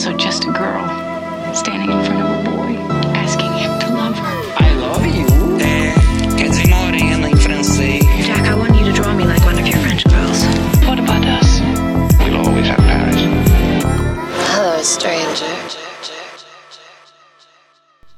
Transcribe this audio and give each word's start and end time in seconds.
also 0.00 0.16
just 0.16 0.44
a 0.44 0.52
girl 0.52 0.88
standing 1.54 1.90
in 1.90 2.04
front 2.06 2.22
of 2.22 2.30
a 2.30 2.50
boy 2.50 2.72
asking 3.12 3.52
him 3.52 3.78
to 3.80 3.88
love 3.94 4.16
her. 4.16 4.36
I 4.56 4.74
love 4.76 5.04
you. 5.04 5.26
É, 5.60 5.92
quer 6.38 6.48
dizer 6.48 6.68
morena 6.68 7.28
em 7.28 7.36
francês. 7.36 8.02
Jack, 8.24 8.48
I 8.48 8.54
want 8.54 8.74
you 8.78 8.86
to 8.86 8.92
draw 8.92 9.12
me 9.12 9.24
like 9.24 9.44
one 9.44 9.58
of 9.60 9.68
your 9.68 9.76
French 9.80 10.04
girls. 10.08 10.42
What 10.86 10.98
about 10.98 11.26
us? 11.26 11.60
We'll 12.18 12.38
always 12.38 12.66
have 12.68 12.78
Paris. 12.78 13.20
Hello, 14.54 14.82
stranger. 14.82 15.44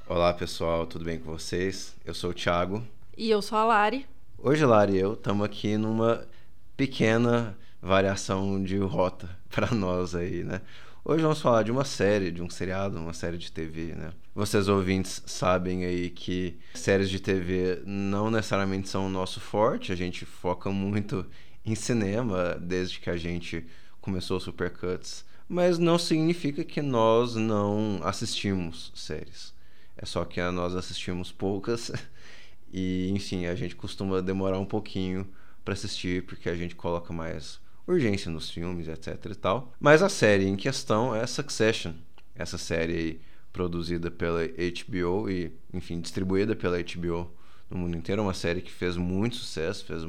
Olá 0.08 0.32
pessoal, 0.34 0.86
tudo 0.86 1.04
bem 1.04 1.18
com 1.18 1.32
vocês? 1.32 1.96
Eu 2.04 2.14
sou 2.14 2.30
o 2.30 2.32
Thiago. 2.32 2.80
E 3.18 3.28
eu 3.28 3.42
sou 3.42 3.58
a 3.58 3.64
Lari. 3.64 4.06
Hoje, 4.38 4.64
Lari 4.64 4.92
e 4.92 5.00
eu 5.00 5.14
estamos 5.14 5.44
aqui 5.44 5.76
numa 5.76 6.28
pequena 6.76 7.58
variação 7.82 8.62
de 8.62 8.78
rota 8.78 9.28
para 9.50 9.74
nós 9.74 10.14
aí, 10.14 10.44
né? 10.44 10.60
Hoje 11.04 11.20
vamos 11.20 11.40
falar 11.40 11.64
de 11.64 11.72
uma 11.72 11.84
série, 11.84 12.30
de 12.30 12.40
um 12.40 12.48
seriado, 12.48 12.96
uma 12.96 13.12
série 13.12 13.36
de 13.36 13.50
TV, 13.50 13.92
né? 13.92 14.12
Vocês 14.32 14.68
ouvintes 14.68 15.20
sabem 15.26 15.84
aí 15.84 16.08
que 16.08 16.56
séries 16.74 17.10
de 17.10 17.18
TV 17.18 17.82
não 17.84 18.30
necessariamente 18.30 18.88
são 18.88 19.06
o 19.06 19.10
nosso 19.10 19.40
forte, 19.40 19.90
a 19.90 19.96
gente 19.96 20.24
foca 20.24 20.70
muito 20.70 21.26
em 21.66 21.74
cinema 21.74 22.56
desde 22.60 23.00
que 23.00 23.10
a 23.10 23.16
gente 23.16 23.66
começou 24.00 24.38
Supercuts, 24.38 25.24
mas 25.48 25.76
não 25.76 25.98
significa 25.98 26.62
que 26.62 26.80
nós 26.80 27.34
não 27.34 27.98
assistimos 28.04 28.92
séries. 28.94 29.52
É 29.96 30.06
só 30.06 30.24
que 30.24 30.40
nós 30.52 30.76
assistimos 30.76 31.32
poucas 31.32 31.90
e, 32.72 33.10
enfim, 33.10 33.46
a 33.46 33.56
gente 33.56 33.74
costuma 33.74 34.22
demorar 34.22 34.60
um 34.60 34.64
pouquinho 34.64 35.28
para 35.64 35.74
assistir 35.74 36.24
porque 36.26 36.48
a 36.48 36.54
gente 36.54 36.76
coloca 36.76 37.12
mais 37.12 37.60
urgência 37.86 38.30
nos 38.30 38.50
filmes, 38.50 38.88
etc 38.88 39.18
e 39.30 39.34
tal. 39.34 39.72
Mas 39.80 40.02
a 40.02 40.08
série 40.08 40.46
em 40.46 40.56
questão 40.56 41.14
é 41.14 41.26
Succession, 41.26 41.92
essa 42.34 42.58
série 42.58 43.20
produzida 43.52 44.10
pela 44.10 44.40
HBO 44.46 45.28
e, 45.28 45.52
enfim, 45.72 46.00
distribuída 46.00 46.56
pela 46.56 46.78
HBO 46.82 47.30
no 47.68 47.78
mundo 47.78 47.96
inteiro, 47.96 48.22
uma 48.22 48.34
série 48.34 48.60
que 48.60 48.70
fez 48.70 48.96
muito 48.96 49.36
sucesso, 49.36 49.84
fez 49.84 50.02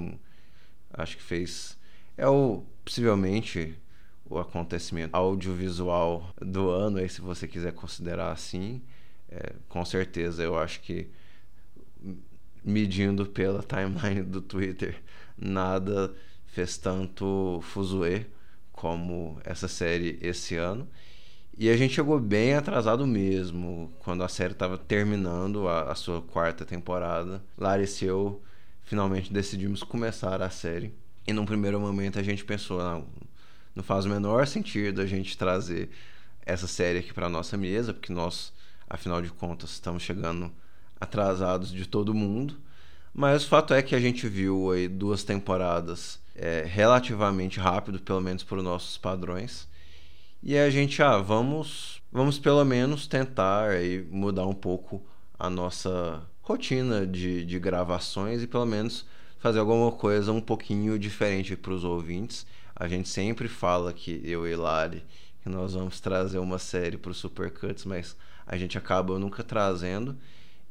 acho 0.94 1.18
que 1.18 1.24
fez 1.24 1.78
é 2.18 2.28
o 2.28 2.64
possivelmente 2.86 3.78
o 4.26 4.38
acontecimento 4.38 5.16
audiovisual 5.16 6.34
do 6.42 6.70
ano, 6.70 6.98
aí 6.98 7.10
se 7.10 7.22
você 7.22 7.48
quiser 7.48 7.74
considerar 7.74 8.32
assim. 8.32 8.82
É, 9.30 9.54
com 9.68 9.84
certeza, 9.84 10.44
eu 10.44 10.58
acho 10.58 10.82
que 10.82 11.08
medindo 12.64 13.26
pela 13.26 13.64
timeline 13.64 14.24
do 14.24 14.42
Twitter, 14.42 15.02
nada 15.38 16.14
fez 16.54 16.78
tanto 16.78 17.60
fuzuê 17.64 18.28
como 18.72 19.40
essa 19.44 19.68
série 19.68 20.20
esse 20.22 20.56
ano. 20.56 20.88
E 21.58 21.70
a 21.70 21.76
gente 21.76 21.96
chegou 21.96 22.20
bem 22.20 22.54
atrasado 22.54 23.08
mesmo, 23.08 23.92
quando 24.00 24.24
a 24.24 24.28
série 24.28 24.54
estava 24.54 24.78
terminando 24.78 25.68
a, 25.68 25.92
a, 25.92 25.96
sua 25.96 26.22
quarta 26.22 26.64
temporada. 26.64 27.44
Larissa 27.58 28.06
e 28.06 28.08
eu 28.08 28.42
finalmente 28.84 29.34
decidimos 29.34 29.82
começar 29.82 30.42
a 30.44 30.50
série. 30.50 30.94
E 31.28 31.34
num 31.34 31.46
primeiro 31.46 31.80
momento 31.80 32.20
a 32.20 32.24
gente 32.24 32.46
pensou, 32.46 32.80
não, 32.80 33.08
não 33.76 33.84
faz 33.84 34.06
o 34.06 34.10
menor 34.10 34.46
sentido 34.46 35.02
a 35.02 35.06
gente 35.08 35.38
trazer 35.38 35.90
essa 36.46 36.68
série 36.68 37.00
aqui 37.00 37.14
para 37.14 37.30
nossa 37.30 37.58
mesa, 37.58 37.94
porque 37.94 38.14
nós 38.14 38.54
afinal 38.88 39.24
de 39.24 39.30
contas 39.30 39.72
estamos 39.72 40.04
chegando 40.04 40.52
atrasados 41.02 41.72
de 41.72 41.88
todo 41.88 42.14
mundo. 42.14 42.60
Mas 43.12 43.44
o 43.44 43.48
fato 43.48 43.74
é 43.74 43.82
que 43.82 43.96
a 43.96 44.00
gente 44.00 44.28
viu 44.28 44.72
aí 44.72 44.88
duas 44.88 45.24
temporadas 45.24 46.23
é, 46.36 46.64
relativamente 46.66 47.60
rápido, 47.60 48.00
pelo 48.00 48.22
menos 48.22 48.44
para 48.44 48.58
os 48.58 48.64
nossos 48.64 48.98
padrões. 48.98 49.68
E 50.42 50.58
a 50.58 50.70
gente, 50.70 51.02
ah, 51.02 51.18
vamos, 51.18 52.02
vamos 52.12 52.38
pelo 52.38 52.64
menos 52.66 53.08
tentar 53.08 53.70
aí 53.70 54.06
mudar 54.12 54.46
um 54.46 54.54
pouco 54.54 55.02
a 55.38 55.50
nossa 55.50 56.22
rotina 56.42 57.08
de, 57.08 57.46
de 57.46 57.60
gravações 57.60 58.42
e 58.44 58.48
pelo 58.48 58.66
menos 58.66 59.06
fazer 59.40 59.60
alguma 59.60 59.92
coisa 59.92 60.32
um 60.32 60.42
pouquinho 60.42 61.00
diferente 61.00 61.56
para 61.56 61.74
os 61.74 61.84
ouvintes. 61.84 62.46
A 62.76 62.88
gente 62.88 63.08
sempre 63.08 63.48
fala 63.48 63.94
que 63.94 64.22
eu 64.24 64.48
e 64.48 64.56
Lari 64.56 65.04
que 65.44 65.50
nós 65.50 65.74
vamos 65.74 66.00
trazer 66.00 66.40
uma 66.40 66.58
série 66.58 66.98
para 66.98 67.12
o 67.12 67.14
Supercuts, 67.14 67.84
mas 67.84 68.16
a 68.48 68.56
gente 68.56 68.78
acaba 68.78 69.20
nunca 69.20 69.44
trazendo. 69.44 70.18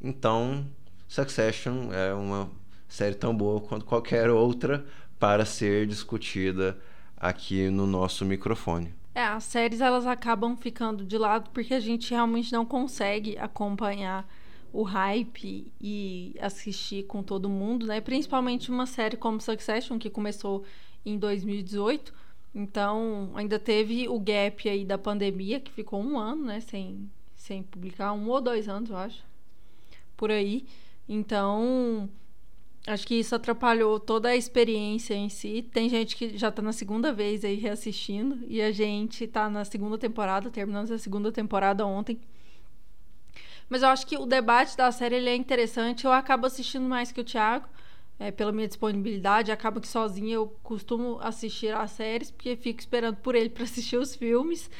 Então, 0.01 0.67
Succession 1.07 1.93
é 1.93 2.15
uma 2.15 2.51
série 2.89 3.15
tão 3.15 3.37
boa 3.37 3.61
quanto 3.61 3.85
qualquer 3.85 4.29
outra 4.33 4.85
para 5.23 5.45
ser 5.45 5.87
discutida 5.87 6.77
aqui 7.17 7.71
no 7.71 7.87
nosso 7.87 8.25
microfone. 8.25 8.93
É, 9.15 9.23
as 9.23 9.45
séries 9.45 9.81
elas 9.81 10.05
acabam 10.05 10.57
ficando 10.57 11.05
de 11.05 11.17
lado 11.17 11.49
porque 11.51 11.75
a 11.75 11.79
gente 11.79 12.11
realmente 12.11 12.53
não 12.53 12.67
consegue 12.67 13.39
acompanhar 13.39 14.29
o 14.73 14.83
hype 14.83 15.73
e 15.81 16.35
assistir 16.41 17.05
com 17.05 17.23
todo 17.23 17.49
mundo, 17.49 17.87
né? 17.87 18.01
Principalmente 18.01 18.69
uma 18.69 18.85
série 18.85 19.17
como 19.17 19.41
Succession 19.41 19.97
que 19.97 20.11
começou 20.11 20.65
em 21.07 21.17
2018. 21.17 22.13
Então, 22.53 23.31
ainda 23.37 23.61
teve 23.61 24.09
o 24.09 24.19
gap 24.19 24.69
aí 24.69 24.85
da 24.85 24.99
pandemia, 24.99 25.61
que 25.61 25.71
ficou 25.71 26.03
um 26.03 26.19
ano, 26.19 26.47
né? 26.47 26.59
Sem, 26.59 27.09
sem 27.37 27.63
publicar, 27.63 28.13
um 28.13 28.29
ou 28.29 28.41
dois 28.41 28.69
anos, 28.69 28.91
eu 28.91 28.97
acho. 28.97 29.23
Por 30.17 30.33
aí. 30.33 30.67
Então, 31.09 32.11
acho 32.87 33.07
que 33.07 33.15
isso 33.15 33.35
atrapalhou 33.35 33.99
toda 34.01 34.31
a 34.31 34.37
experiência 34.37 35.15
em 35.15 35.29
si. 35.29 35.63
Tem 35.63 35.89
gente 35.89 36.17
que 36.17 36.37
já 36.37 36.51
tá 36.51 36.61
na 36.63 36.73
segunda 36.73 37.13
vez 37.13 37.45
aí 37.45 37.57
reassistindo. 37.57 38.45
E 38.49 38.61
a 38.61 38.73
gente 38.73 39.27
tá 39.27 39.49
na 39.49 39.65
segunda 39.65 39.97
temporada, 39.99 40.51
terminamos 40.51 40.91
a 40.91 40.99
segunda 40.99 41.31
temporada 41.31 41.87
ontem. 41.87 42.21
Mas 43.69 43.83
eu 43.83 43.89
acho 43.89 44.07
que 44.07 44.17
o 44.19 44.27
debate 44.27 44.77
da 44.77 44.91
série 44.93 45.17
ele 45.17 45.31
é 45.31 45.37
interessante. 45.37 46.05
Eu 46.05 46.13
acabo 46.13 46.47
assistindo 46.47 46.89
mais 46.89 47.13
que 47.13 47.21
o 47.21 47.25
Thiago 47.25 47.67
é, 48.23 48.31
pela 48.31 48.53
minha 48.53 48.69
disponibilidade, 48.69 49.51
acaba 49.51 49.81
que 49.81 49.89
sozinha 49.89 50.35
eu 50.35 50.47
costumo 50.63 51.19
assistir 51.21 51.75
as 51.75 51.91
séries, 51.91 52.31
porque 52.31 52.55
fico 52.57 52.79
esperando 52.79 53.17
por 53.17 53.35
ele 53.35 53.51
para 53.51 53.65
assistir 53.65 53.97
os 53.97 54.15
filmes. 54.15 54.71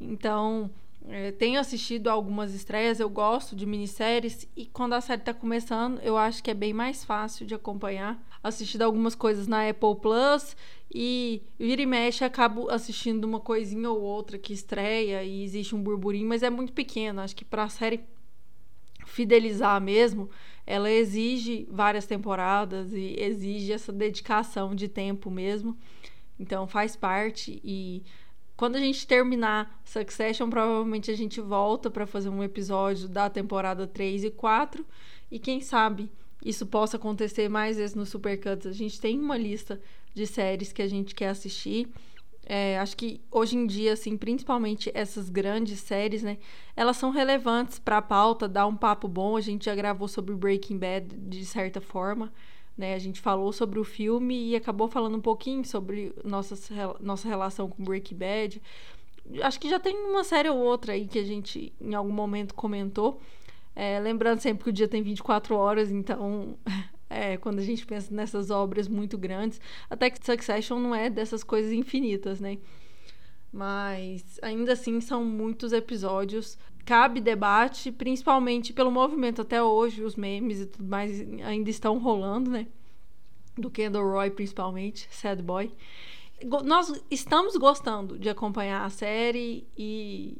Então, 0.00 0.70
é, 1.08 1.32
tenho 1.32 1.58
assistido 1.58 2.08
algumas 2.08 2.54
estreias, 2.54 3.00
eu 3.00 3.10
gosto 3.10 3.56
de 3.56 3.66
minisséries, 3.66 4.48
e 4.56 4.66
quando 4.66 4.92
a 4.92 5.00
série 5.00 5.20
está 5.20 5.34
começando, 5.34 5.98
eu 6.00 6.16
acho 6.16 6.42
que 6.42 6.50
é 6.50 6.54
bem 6.54 6.72
mais 6.72 7.04
fácil 7.04 7.44
de 7.46 7.54
acompanhar. 7.54 8.22
Assistido 8.42 8.82
algumas 8.82 9.14
coisas 9.14 9.46
na 9.46 9.68
Apple 9.68 9.96
Plus 10.00 10.56
e 10.94 11.42
vira 11.58 11.82
e 11.82 11.86
mexe, 11.86 12.24
acabo 12.24 12.70
assistindo 12.70 13.24
uma 13.24 13.40
coisinha 13.40 13.90
ou 13.90 14.00
outra 14.00 14.38
que 14.38 14.52
estreia 14.52 15.22
e 15.24 15.42
existe 15.42 15.74
um 15.74 15.82
burburinho, 15.82 16.28
mas 16.28 16.42
é 16.42 16.50
muito 16.50 16.72
pequeno. 16.72 17.20
Acho 17.20 17.36
que 17.36 17.44
para 17.44 17.64
a 17.64 17.68
série 17.68 18.00
fidelizar 19.06 19.80
mesmo, 19.80 20.30
ela 20.66 20.90
exige 20.90 21.66
várias 21.70 22.06
temporadas 22.06 22.92
e 22.92 23.16
exige 23.18 23.72
essa 23.72 23.92
dedicação 23.92 24.74
de 24.74 24.88
tempo 24.88 25.30
mesmo. 25.30 25.76
Então 26.38 26.66
faz 26.66 26.96
parte 26.96 27.60
e 27.64 28.02
quando 28.62 28.76
a 28.76 28.78
gente 28.78 29.04
terminar 29.08 29.82
Succession, 29.84 30.48
provavelmente 30.48 31.10
a 31.10 31.16
gente 31.16 31.40
volta 31.40 31.90
para 31.90 32.06
fazer 32.06 32.28
um 32.28 32.44
episódio 32.44 33.08
da 33.08 33.28
temporada 33.28 33.88
3 33.88 34.22
e 34.22 34.30
4 34.30 34.86
e 35.28 35.40
quem 35.40 35.60
sabe 35.60 36.08
isso 36.44 36.64
possa 36.64 36.96
acontecer 36.96 37.48
mais 37.48 37.76
vezes 37.76 37.96
no 37.96 38.06
Supercuts. 38.06 38.68
A 38.68 38.72
gente 38.72 39.00
tem 39.00 39.18
uma 39.18 39.36
lista 39.36 39.80
de 40.14 40.28
séries 40.28 40.72
que 40.72 40.80
a 40.80 40.86
gente 40.86 41.12
quer 41.12 41.30
assistir. 41.30 41.88
É, 42.46 42.78
acho 42.78 42.96
que 42.96 43.20
hoje 43.32 43.56
em 43.56 43.66
dia, 43.66 43.94
assim, 43.94 44.16
principalmente 44.16 44.92
essas 44.94 45.28
grandes 45.28 45.80
séries, 45.80 46.22
né? 46.22 46.38
Elas 46.76 46.96
são 46.96 47.10
relevantes 47.10 47.80
para 47.80 47.98
a 47.98 48.02
pauta, 48.02 48.46
dá 48.46 48.64
um 48.64 48.76
papo 48.76 49.08
bom. 49.08 49.36
A 49.36 49.40
gente 49.40 49.64
já 49.64 49.74
gravou 49.74 50.06
sobre 50.06 50.36
Breaking 50.36 50.78
Bad 50.78 51.16
de 51.16 51.44
certa 51.44 51.80
forma, 51.80 52.32
né? 52.76 52.94
A 52.94 52.98
gente 52.98 53.20
falou 53.20 53.52
sobre 53.52 53.78
o 53.78 53.84
filme 53.84 54.50
e 54.50 54.56
acabou 54.56 54.88
falando 54.88 55.16
um 55.16 55.20
pouquinho 55.20 55.64
sobre 55.64 56.14
nossa, 56.24 56.56
nossa 57.00 57.28
relação 57.28 57.68
com 57.68 57.84
Breaking 57.84 58.16
Bad. 58.16 58.62
Acho 59.42 59.60
que 59.60 59.68
já 59.68 59.78
tem 59.78 59.96
uma 59.96 60.24
série 60.24 60.48
ou 60.48 60.58
outra 60.58 60.92
aí 60.94 61.06
que 61.06 61.18
a 61.18 61.24
gente 61.24 61.72
em 61.80 61.94
algum 61.94 62.12
momento 62.12 62.54
comentou. 62.54 63.20
É, 63.74 63.98
lembrando 64.00 64.40
sempre 64.40 64.64
que 64.64 64.70
o 64.70 64.72
dia 64.72 64.88
tem 64.88 65.02
24 65.02 65.54
horas, 65.56 65.90
então 65.90 66.58
é, 67.08 67.36
quando 67.36 67.58
a 67.58 67.62
gente 67.62 67.86
pensa 67.86 68.12
nessas 68.14 68.50
obras 68.50 68.88
muito 68.88 69.16
grandes. 69.16 69.60
Até 69.88 70.10
que 70.10 70.24
Succession 70.24 70.78
não 70.78 70.94
é 70.94 71.08
dessas 71.08 71.44
coisas 71.44 71.72
infinitas, 71.72 72.40
né? 72.40 72.58
Mas 73.52 74.38
ainda 74.40 74.72
assim 74.72 75.00
são 75.00 75.22
muitos 75.24 75.72
episódios. 75.72 76.58
Cabe 76.84 77.20
debate, 77.20 77.92
principalmente 77.92 78.72
pelo 78.72 78.90
movimento 78.90 79.42
até 79.42 79.62
hoje, 79.62 80.02
os 80.02 80.16
memes 80.16 80.60
e 80.60 80.66
tudo 80.66 80.88
mais 80.88 81.20
ainda 81.42 81.70
estão 81.70 81.98
rolando, 81.98 82.50
né? 82.50 82.66
Do 83.56 83.70
Kendall 83.70 84.10
Roy, 84.10 84.30
principalmente, 84.30 85.06
Sad 85.10 85.42
Boy. 85.42 85.72
Nós 86.64 86.92
estamos 87.10 87.56
gostando 87.56 88.18
de 88.18 88.28
acompanhar 88.28 88.84
a 88.84 88.90
série 88.90 89.66
e 89.78 90.36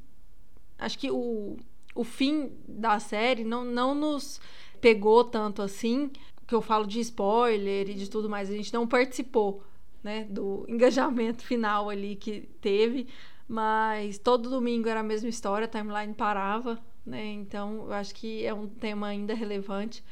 acho 0.79 0.99
que 0.99 1.11
o, 1.11 1.57
o 1.95 2.03
fim 2.03 2.51
da 2.67 2.99
série 2.99 3.45
não, 3.45 3.65
não 3.65 3.95
nos 3.95 4.41
pegou 4.81 5.23
tanto 5.23 5.63
assim, 5.63 6.11
que 6.47 6.55
eu 6.55 6.61
falo 6.61 6.87
de 6.87 7.01
spoiler 7.01 7.89
e 7.89 7.95
de 7.95 8.11
tudo 8.11 8.29
mais, 8.29 8.51
a 8.51 8.53
gente 8.55 8.73
não 8.75 8.87
participou, 8.87 9.63
né, 10.03 10.25
do 10.25 10.67
engajamento 10.69 11.45
final 11.45 11.89
ali 11.89 12.17
que 12.17 12.49
teve, 12.61 13.07
Mas 13.53 14.17
todo 14.17 14.49
domingo 14.49 14.89
era 14.89 15.01
a 15.01 15.03
mesma 15.03 15.29
história, 15.29 15.67
a 15.67 15.69
timeline 15.69 16.15
parava, 16.15 16.79
né? 17.05 17.33
Então 17.33 17.85
eu 17.85 17.93
acho 17.93 18.15
que 18.15 18.47
é 18.47 18.55
um 18.55 18.67
tema 18.67 19.09
ainda 19.09 19.35
relevante. 19.35 20.03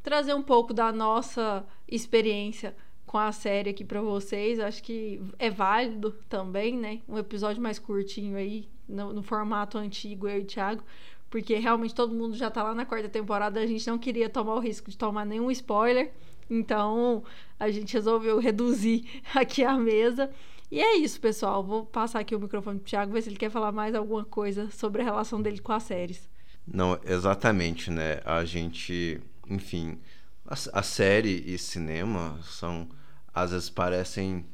Trazer 0.00 0.32
um 0.32 0.42
pouco 0.44 0.72
da 0.72 0.92
nossa 0.92 1.66
experiência 1.88 2.72
com 3.04 3.18
a 3.18 3.32
série 3.32 3.70
aqui 3.70 3.84
para 3.84 4.00
vocês, 4.00 4.60
acho 4.60 4.80
que 4.80 5.20
é 5.40 5.50
válido 5.50 6.12
também, 6.28 6.78
né? 6.78 7.00
Um 7.08 7.18
episódio 7.18 7.60
mais 7.60 7.80
curtinho 7.80 8.36
aí, 8.36 8.68
no, 8.88 9.12
no 9.12 9.24
formato 9.24 9.76
antigo, 9.76 10.28
eu 10.28 10.38
e 10.38 10.42
o 10.42 10.46
Thiago, 10.46 10.84
porque 11.28 11.56
realmente 11.56 11.96
todo 11.96 12.14
mundo 12.14 12.36
já 12.36 12.48
tá 12.48 12.62
lá 12.62 12.76
na 12.76 12.86
quarta 12.86 13.08
temporada, 13.08 13.58
a 13.58 13.66
gente 13.66 13.84
não 13.88 13.98
queria 13.98 14.28
tomar 14.28 14.54
o 14.54 14.60
risco 14.60 14.88
de 14.88 14.96
tomar 14.96 15.24
nenhum 15.26 15.50
spoiler, 15.50 16.12
então 16.48 17.24
a 17.58 17.68
gente 17.72 17.92
resolveu 17.92 18.38
reduzir 18.38 19.04
aqui 19.34 19.64
a 19.64 19.76
mesa. 19.76 20.30
E 20.74 20.80
é 20.80 20.96
isso, 20.96 21.20
pessoal. 21.20 21.62
Vou 21.62 21.86
passar 21.86 22.18
aqui 22.18 22.34
o 22.34 22.40
microfone 22.40 22.80
pro 22.80 22.88
Thiago, 22.88 23.12
ver 23.12 23.22
se 23.22 23.28
ele 23.28 23.36
quer 23.36 23.48
falar 23.48 23.70
mais 23.70 23.94
alguma 23.94 24.24
coisa 24.24 24.68
sobre 24.72 25.02
a 25.02 25.04
relação 25.04 25.40
dele 25.40 25.60
com 25.60 25.70
as 25.70 25.84
séries. 25.84 26.28
Não, 26.66 26.98
exatamente, 27.04 27.92
né? 27.92 28.20
A 28.24 28.44
gente, 28.44 29.20
enfim, 29.48 30.00
a, 30.44 30.54
a 30.72 30.82
série 30.82 31.44
e 31.46 31.56
cinema 31.58 32.40
são, 32.42 32.88
às 33.32 33.52
vezes 33.52 33.70
parecem 33.70 34.44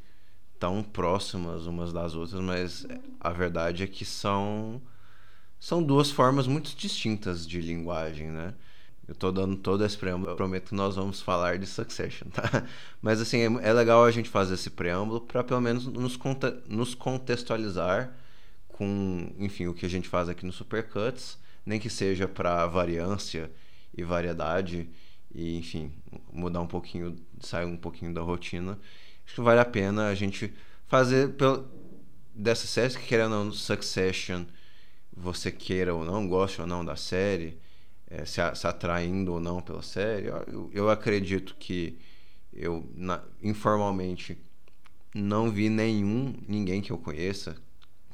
tão 0.58 0.82
próximas 0.82 1.64
umas 1.64 1.90
das 1.90 2.14
outras, 2.14 2.38
mas 2.38 2.86
a 3.18 3.30
verdade 3.30 3.84
é 3.84 3.86
que 3.86 4.04
são 4.04 4.78
são 5.58 5.82
duas 5.82 6.10
formas 6.10 6.46
muito 6.46 6.76
distintas 6.76 7.48
de 7.48 7.62
linguagem, 7.62 8.28
né? 8.30 8.52
Eu 9.10 9.16
tô 9.16 9.32
dando 9.32 9.56
todo 9.56 9.84
esse 9.84 9.98
preâmbulo, 9.98 10.30
eu 10.30 10.36
prometo 10.36 10.68
que 10.68 10.74
nós 10.76 10.94
vamos 10.94 11.20
falar 11.20 11.58
de 11.58 11.66
Succession, 11.66 12.28
tá? 12.28 12.64
Mas 13.02 13.20
assim, 13.20 13.38
é, 13.38 13.70
é 13.70 13.72
legal 13.72 14.04
a 14.04 14.10
gente 14.12 14.28
fazer 14.28 14.54
esse 14.54 14.70
preâmbulo 14.70 15.20
para 15.22 15.42
pelo 15.42 15.60
menos 15.60 15.84
nos, 15.84 16.16
nos 16.68 16.94
contextualizar 16.94 18.14
com, 18.68 19.34
enfim, 19.36 19.66
o 19.66 19.74
que 19.74 19.84
a 19.84 19.88
gente 19.88 20.08
faz 20.08 20.28
aqui 20.28 20.46
no 20.46 20.52
Supercuts, 20.52 21.36
nem 21.66 21.80
que 21.80 21.90
seja 21.90 22.28
para 22.28 22.64
variância 22.68 23.50
e 23.92 24.04
variedade 24.04 24.88
e, 25.34 25.58
enfim, 25.58 25.92
mudar 26.32 26.60
um 26.60 26.68
pouquinho, 26.68 27.16
sair 27.40 27.66
um 27.66 27.76
pouquinho 27.76 28.14
da 28.14 28.20
rotina. 28.20 28.78
Acho 29.26 29.34
que 29.34 29.40
vale 29.40 29.58
a 29.58 29.64
pena 29.64 30.06
a 30.06 30.14
gente 30.14 30.54
fazer 30.86 31.30
pelo, 31.30 31.68
dessa 32.32 32.68
série, 32.68 32.94
que 32.94 33.08
querendo 33.08 33.34
ou 33.34 33.44
não, 33.46 33.52
Succession, 33.52 34.44
você 35.12 35.50
queira 35.50 35.92
ou 35.92 36.04
não, 36.04 36.28
goste 36.28 36.60
ou 36.60 36.66
não 36.68 36.84
da 36.84 36.94
série, 36.94 37.59
é, 38.10 38.24
se, 38.24 38.40
se, 38.54 38.66
atraindo 38.66 39.32
ou 39.32 39.40
não 39.40 39.60
pela 39.62 39.82
série. 39.82 40.26
Eu, 40.26 40.70
eu 40.72 40.90
acredito 40.90 41.54
que 41.58 41.96
eu 42.52 42.84
na, 42.94 43.22
informalmente 43.42 44.36
não 45.14 45.50
vi 45.50 45.68
nenhum, 45.68 46.34
ninguém 46.46 46.82
que 46.82 46.90
eu 46.90 46.98
conheça 46.98 47.56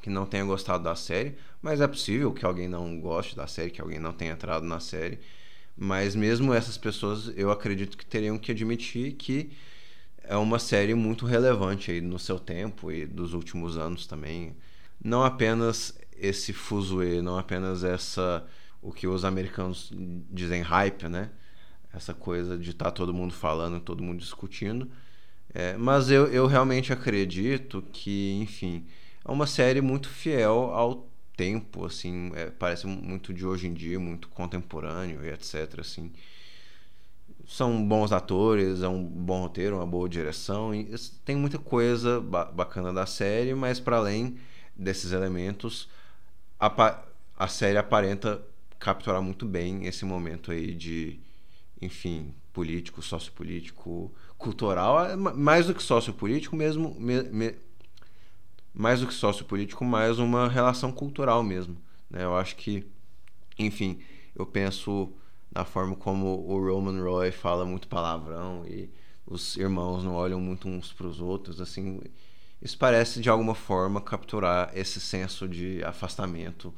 que 0.01 0.09
não 0.09 0.25
tenha 0.25 0.45
gostado 0.45 0.83
da 0.83 0.95
série, 0.95 1.35
mas 1.61 1.81
é 1.81 1.87
possível 1.87 2.31
que 2.31 2.45
alguém 2.45 2.67
não 2.67 2.99
goste 2.99 3.35
da 3.35 3.47
série, 3.47 3.71
que 3.71 3.81
alguém 3.81 3.99
não 3.99 4.13
tenha 4.13 4.31
entrado 4.31 4.65
na 4.65 4.79
série. 4.79 5.19
Mas 5.75 6.15
mesmo 6.15 6.53
essas 6.53 6.77
pessoas, 6.77 7.31
eu 7.35 7.51
acredito 7.51 7.97
que 7.97 8.05
teriam 8.05 8.37
que 8.37 8.51
admitir 8.51 9.13
que 9.13 9.51
é 10.23 10.35
uma 10.37 10.59
série 10.59 10.93
muito 10.93 11.25
relevante 11.25 11.91
aí 11.91 12.01
no 12.01 12.19
seu 12.19 12.39
tempo 12.39 12.91
e 12.91 13.05
dos 13.05 13.33
últimos 13.33 13.77
anos 13.77 14.07
também. 14.07 14.55
Não 15.03 15.23
apenas 15.23 15.97
esse 16.17 16.53
fuzuê, 16.53 17.21
não 17.21 17.37
apenas 17.37 17.83
essa 17.83 18.45
o 18.87 18.91
que 18.93 19.05
os 19.05 19.25
americanos 19.25 19.91
dizem 20.31 20.61
hype, 20.61 21.09
né? 21.09 21.29
Essa 21.93 22.13
coisa 22.13 22.57
de 22.57 22.69
estar 22.69 22.85
tá 22.85 22.91
todo 22.91 23.13
mundo 23.13 23.33
falando, 23.33 23.81
todo 23.81 24.01
mundo 24.01 24.19
discutindo. 24.19 24.89
É, 25.53 25.75
mas 25.75 26.09
eu, 26.09 26.27
eu 26.27 26.47
realmente 26.47 26.93
acredito 26.93 27.83
que, 27.91 28.39
enfim, 28.41 28.85
é 29.25 29.29
uma 29.29 29.45
série 29.45 29.81
muito 29.81 30.07
fiel 30.07 30.71
ao 30.71 31.09
tempo, 31.35 31.85
assim, 31.85 32.31
é, 32.33 32.49
parece 32.49 32.87
muito 32.87 33.33
de 33.33 33.45
hoje 33.45 33.67
em 33.67 33.73
dia, 33.73 33.99
muito 33.99 34.29
contemporâneo 34.29 35.23
e 35.25 35.29
etc, 35.29 35.79
assim. 35.81 36.13
São 37.45 37.85
bons 37.85 38.13
atores, 38.13 38.81
é 38.81 38.87
um 38.87 39.03
bom 39.03 39.41
roteiro, 39.41 39.75
uma 39.75 39.85
boa 39.85 40.07
direção, 40.07 40.71
tem 41.25 41.35
muita 41.35 41.59
coisa 41.59 42.21
ba 42.21 42.45
bacana 42.45 42.93
da 42.93 43.05
série, 43.05 43.53
mas 43.53 43.81
para 43.81 43.97
além 43.97 44.37
desses 44.75 45.11
elementos, 45.11 45.89
a, 46.57 47.01
a 47.37 47.47
série 47.47 47.77
aparenta 47.77 48.41
capturar 48.79 49.21
muito 49.21 49.45
bem 49.45 49.85
esse 49.85 50.05
momento 50.05 50.51
aí 50.51 50.73
de, 50.73 51.19
enfim, 51.81 52.33
político, 52.53 53.01
sociopolítico, 53.01 54.11
cultural, 54.37 55.05
é 55.05 55.15
mais 55.15 55.67
do 55.67 55.73
que 55.73 55.83
sociopolítico 55.83 56.55
mesmo, 56.55 56.95
me, 56.99 57.23
me, 57.23 57.55
mais 58.73 59.01
do 59.01 59.07
que 59.07 59.13
sociopolítico, 59.13 59.83
mais 59.83 60.19
uma 60.19 60.47
relação 60.47 60.91
cultural 60.91 61.43
mesmo, 61.43 61.77
né? 62.09 62.23
Eu 62.23 62.35
acho 62.35 62.55
que, 62.55 62.85
enfim, 63.57 63.99
eu 64.35 64.45
penso 64.45 65.11
na 65.51 65.65
forma 65.65 65.95
como 65.95 66.27
o 66.47 66.59
Roman 66.59 67.01
Roy 67.01 67.31
fala 67.31 67.65
muito 67.65 67.87
palavrão 67.87 68.65
e 68.67 68.89
os 69.25 69.57
irmãos 69.57 70.03
não 70.03 70.13
olham 70.13 70.39
muito 70.39 70.67
uns 70.67 70.93
para 70.93 71.07
os 71.07 71.19
outros, 71.19 71.59
assim, 71.59 71.99
isso 72.61 72.77
parece 72.77 73.19
de 73.21 73.29
alguma 73.29 73.53
forma 73.53 74.01
capturar 74.01 74.71
esse 74.75 74.99
senso 74.99 75.47
de 75.47 75.83
afastamento 75.83 76.73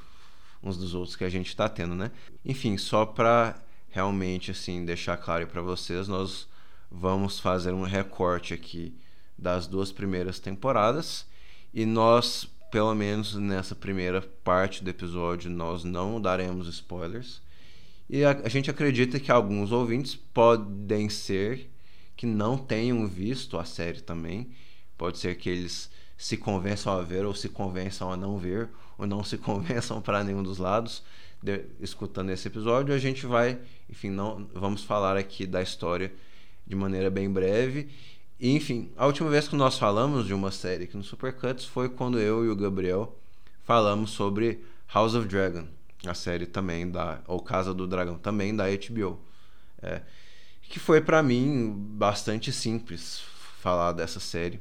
uns 0.62 0.78
dos 0.78 0.94
outros 0.94 1.16
que 1.16 1.24
a 1.24 1.30
gente 1.30 1.48
está 1.48 1.68
tendo, 1.70 1.96
né? 1.96 2.12
Enfim, 2.44 2.78
só 2.78 3.06
para 3.06 3.56
realmente 3.90 4.52
assim 4.52 4.86
deixar 4.86 5.18
claro 5.18 5.48
para 5.48 5.62
vocês, 5.62 6.08
nós 6.08 6.48
vamos 6.92 7.40
fazer 7.40 7.74
um 7.74 7.84
recorte 7.84 8.54
aqui 8.54 8.96
das 9.38 9.68
duas 9.68 9.92
primeiras 9.92 10.40
temporadas 10.40 11.26
e 11.74 11.86
nós, 11.86 12.48
pelo 12.72 12.94
menos 12.94 13.36
nessa 13.36 13.76
primeira 13.76 14.22
parte 14.22 14.84
do 14.84 14.90
episódio, 14.90 15.50
nós 15.50 15.84
não 15.84 16.20
daremos 16.20 16.68
spoilers. 16.68 17.42
E 18.10 18.24
a, 18.24 18.32
a 18.32 18.50
gente 18.50 18.70
acredita 18.70 19.20
que 19.20 19.32
alguns 19.32 19.72
ouvintes 19.72 20.16
podem 20.16 21.10
ser 21.10 21.70
que 22.16 22.26
não 22.26 22.58
tenham 22.58 23.08
visto 23.08 23.58
a 23.58 23.64
série 23.64 24.02
também. 24.02 24.50
Pode 24.98 25.20
ser 25.20 25.36
que 25.38 25.50
eles 25.50 25.90
se 26.20 26.36
convençam 26.36 27.00
a 27.00 27.02
ver 27.02 27.26
ou 27.26 27.34
se 27.34 27.48
convençam 27.48 28.12
a 28.12 28.18
não 28.18 28.38
ver 28.38 28.68
ou 28.98 29.08
não 29.08 29.24
se 29.24 29.38
convençam 29.40 30.02
para 30.02 30.22
nenhum 30.22 30.44
dos 30.44 30.58
lados 30.58 31.02
de, 31.42 31.62
escutando 31.80 32.30
esse 32.30 32.46
episódio 32.46 32.94
a 32.94 32.98
gente 32.98 33.26
vai 33.26 33.58
enfim 33.90 34.10
não 34.10 34.46
vamos 34.54 34.84
falar 34.84 35.16
aqui 35.16 35.48
da 35.48 35.62
história 35.62 36.14
de 36.68 36.76
maneira 36.76 37.10
bem 37.10 37.32
breve. 37.32 37.90
E, 38.38 38.54
enfim 38.54 38.92
a 38.98 39.06
última 39.08 39.30
vez 39.30 39.48
que 39.48 39.56
nós 39.56 39.80
falamos 39.80 40.28
de 40.28 40.34
uma 40.34 40.52
série 40.52 40.84
aqui 40.84 40.98
no 40.98 41.04
Supercuts 41.04 41.64
foi 41.64 41.88
quando 41.88 42.20
eu 42.20 42.44
e 42.44 42.50
o 42.50 42.56
Gabriel 42.56 43.18
falamos 43.64 44.10
sobre 44.12 44.62
House 44.94 45.16
of 45.16 45.26
Dragon 45.26 45.68
a 46.06 46.14
série 46.14 46.46
também 46.46 46.92
da 46.92 47.22
ou 47.28 47.40
Casa 47.40 47.74
do 47.74 47.88
Dragão 47.88 48.18
também 48.18 48.54
da 48.54 48.66
HBO 48.66 49.22
é, 49.82 50.02
que 50.64 50.80
foi 50.80 51.00
para 51.00 51.24
mim 51.24 51.74
bastante 51.74 52.52
simples 52.52 53.22
falar 53.62 53.94
dessa 53.94 54.20
série 54.20 54.60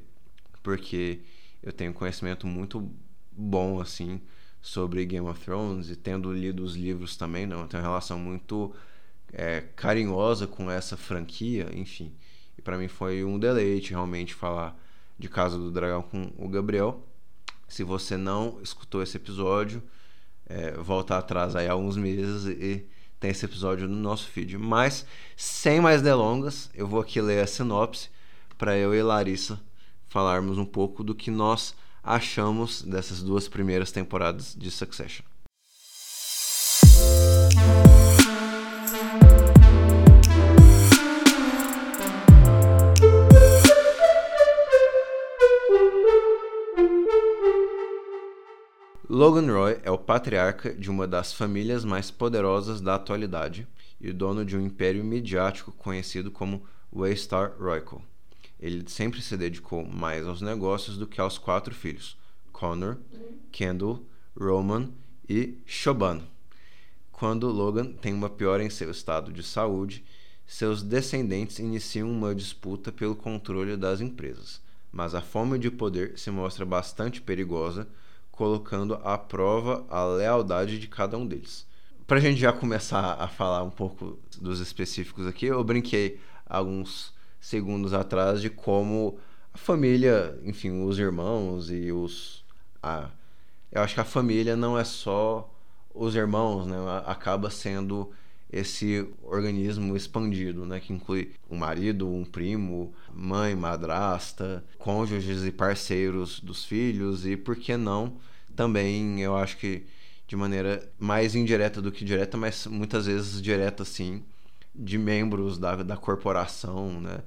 porque 0.63 1.21
eu 1.63 1.73
tenho 1.73 1.93
conhecimento 1.93 2.47
muito 2.47 2.91
bom 3.31 3.81
assim 3.81 4.21
sobre 4.61 5.05
Game 5.05 5.27
of 5.27 5.41
Thrones 5.45 5.91
e 5.91 5.97
tendo 5.97 6.33
lido 6.33 6.63
os 6.63 6.75
livros 6.75 7.17
também, 7.17 7.47
não, 7.47 7.63
eu 7.63 7.69
tenho 7.69 7.83
uma 7.83 7.89
relação 7.89 8.19
muito 8.19 8.75
é, 9.33 9.63
carinhosa 9.77 10.47
com 10.47 10.71
essa 10.71 10.97
franquia, 10.97 11.69
enfim. 11.75 12.13
E 12.57 12.63
para 12.63 12.77
mim 12.77 12.89
foi 12.89 13.25
um 13.25 13.39
deleite 13.39 13.91
realmente 13.91 14.35
falar 14.35 14.77
de 15.19 15.29
Casa 15.29 15.57
do 15.57 15.71
Dragão 15.71 16.03
com 16.03 16.33
o 16.37 16.49
Gabriel. 16.49 17.05
Se 17.69 17.85
você 17.85 18.17
não 18.17 18.59
escutou 18.63 19.03
esse 19.03 19.17
episódio, 19.17 19.83
é, 20.47 20.73
volta 20.73 21.17
atrás 21.19 21.55
aí 21.55 21.69
alguns 21.69 21.97
meses 21.97 22.47
e 22.47 22.87
tem 23.21 23.31
esse 23.31 23.45
episódio 23.45 23.89
no 23.89 23.97
nosso 23.97 24.29
feed. 24.29 24.57
Mas, 24.57 25.05
sem 25.37 25.81
mais 25.81 26.03
delongas, 26.03 26.71
eu 26.75 26.87
vou 26.87 27.01
aqui 27.01 27.21
ler 27.21 27.43
a 27.43 27.47
sinopse 27.47 28.09
para 28.57 28.77
eu 28.77 28.95
e 28.95 29.03
Larissa 29.03 29.61
falarmos 30.09 30.59
um 30.59 30.65
pouco 30.65 31.05
do 31.05 31.15
que 31.15 31.31
nós 31.31 31.75
achamos 32.03 32.83
dessas 32.83 33.23
duas 33.23 33.49
primeiras 33.49 33.93
temporadas 33.93 34.55
de 34.55 34.71
Succession. 34.71 35.25
Logan 49.09 49.53
Roy 49.53 49.81
é 49.83 49.91
o 49.91 49.99
patriarca 49.99 50.73
de 50.73 50.91
uma 50.91 51.07
das 51.07 51.33
famílias 51.33 51.85
mais 51.85 52.11
poderosas 52.11 52.81
da 52.81 52.95
atualidade 52.95 53.67
e 54.01 54.13
dono 54.13 54.45
de 54.45 54.57
um 54.57 54.61
império 54.61 55.03
midiático 55.03 55.73
conhecido 55.73 56.31
como 56.31 56.63
Waystar 56.93 57.55
Royco 57.59 58.03
ele 58.61 58.89
sempre 58.89 59.23
se 59.23 59.37
dedicou 59.37 59.85
mais 59.85 60.27
aos 60.27 60.41
negócios 60.41 60.97
do 60.97 61.07
que 61.07 61.21
aos 61.21 61.39
quatro 61.39 61.75
filhos: 61.75 62.17
Connor, 62.53 62.97
Kendall, 63.53 64.03
Roman 64.39 64.91
e 65.29 65.59
Shoban. 65.65 66.23
Quando 67.13 67.49
Logan 67.49 67.93
tem 67.93 68.13
uma 68.13 68.31
piora 68.31 68.63
em 68.65 68.71
seu 68.71 68.91
estado 68.91 69.33
de 69.33 69.43
saúde, 69.43 70.05
seus 70.47 70.83
descendentes 70.83 71.59
iniciam 71.59 72.11
uma 72.11 72.35
disputa 72.35 72.91
pelo 72.91 73.15
controle 73.15 73.77
das 73.77 74.01
empresas. 74.01 74.61
Mas 74.91 75.15
a 75.15 75.21
fome 75.21 75.59
de 75.59 75.71
poder 75.71 76.19
se 76.19 76.31
mostra 76.31 76.65
bastante 76.65 77.21
perigosa 77.21 77.87
colocando 78.31 78.95
à 79.03 79.19
prova 79.19 79.85
a 79.91 80.05
lealdade 80.07 80.79
de 80.79 80.87
cada 80.87 81.19
um 81.19 81.27
deles. 81.27 81.67
Para 82.07 82.19
a 82.19 82.21
gente 82.21 82.41
já 82.41 82.53
começar 82.53 83.15
a 83.21 83.29
falar 83.29 83.63
um 83.63 83.71
pouco 83.71 84.19
dos 84.41 84.61
específicos 84.61 85.27
aqui, 85.27 85.47
eu 85.47 85.63
brinquei 85.63 86.19
alguns 86.47 87.13
segundos 87.41 87.93
atrás 87.93 88.41
de 88.41 88.51
como 88.51 89.19
a 89.53 89.59
família, 89.59 90.39
enfim, 90.45 90.85
os 90.85 90.99
irmãos 90.99 91.71
e 91.71 91.93
os. 91.93 92.45
A, 92.83 93.11
eu 93.73 93.83
acho 93.83 93.95
que 93.95 94.01
a 94.01 94.05
família 94.05 94.57
não 94.57 94.79
é 94.79 94.85
só 94.85 95.53
os 95.95 96.15
irmãos, 96.15 96.67
né? 96.67 96.77
Acaba 97.07 97.51
sendo 97.51 98.11
esse 98.51 99.07
organismo 99.23 99.95
expandido, 99.95 100.65
né, 100.65 100.81
que 100.81 100.93
inclui 100.93 101.33
um 101.51 101.57
marido, 101.57 102.09
um 102.09 102.25
primo, 102.25 102.95
mãe, 103.13 103.55
madrasta, 103.55 104.65
cônjuges 104.79 105.45
e 105.45 105.53
parceiros 105.53 106.41
dos 106.41 106.65
filhos 106.65 107.27
e 107.27 107.37
por 107.37 107.57
que 107.57 107.77
não 107.77 108.17
também 108.57 109.21
eu 109.21 109.37
acho 109.37 109.57
que 109.59 109.85
de 110.27 110.35
maneira 110.35 110.91
mais 110.99 111.35
indireta 111.35 111.81
do 111.81 111.93
que 111.93 112.05
direta, 112.05 112.37
mas 112.37 112.67
muitas 112.67 113.07
vezes 113.07 113.41
direta 113.41 113.85
sim, 113.85 114.25
de 114.79 114.97
membros 114.97 115.59
da, 115.59 115.77
da 115.83 115.97
corporação, 115.97 117.01
né? 117.01 117.21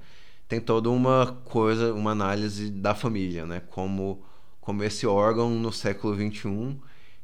Tem 0.48 0.60
toda 0.60 0.90
uma 0.90 1.38
coisa, 1.44 1.92
uma 1.94 2.10
análise 2.12 2.70
da 2.70 2.94
família, 2.94 3.46
né? 3.46 3.60
Como, 3.70 4.24
como 4.60 4.82
esse 4.82 5.06
órgão 5.06 5.50
no 5.50 5.72
século 5.72 6.14
XXI 6.14 6.78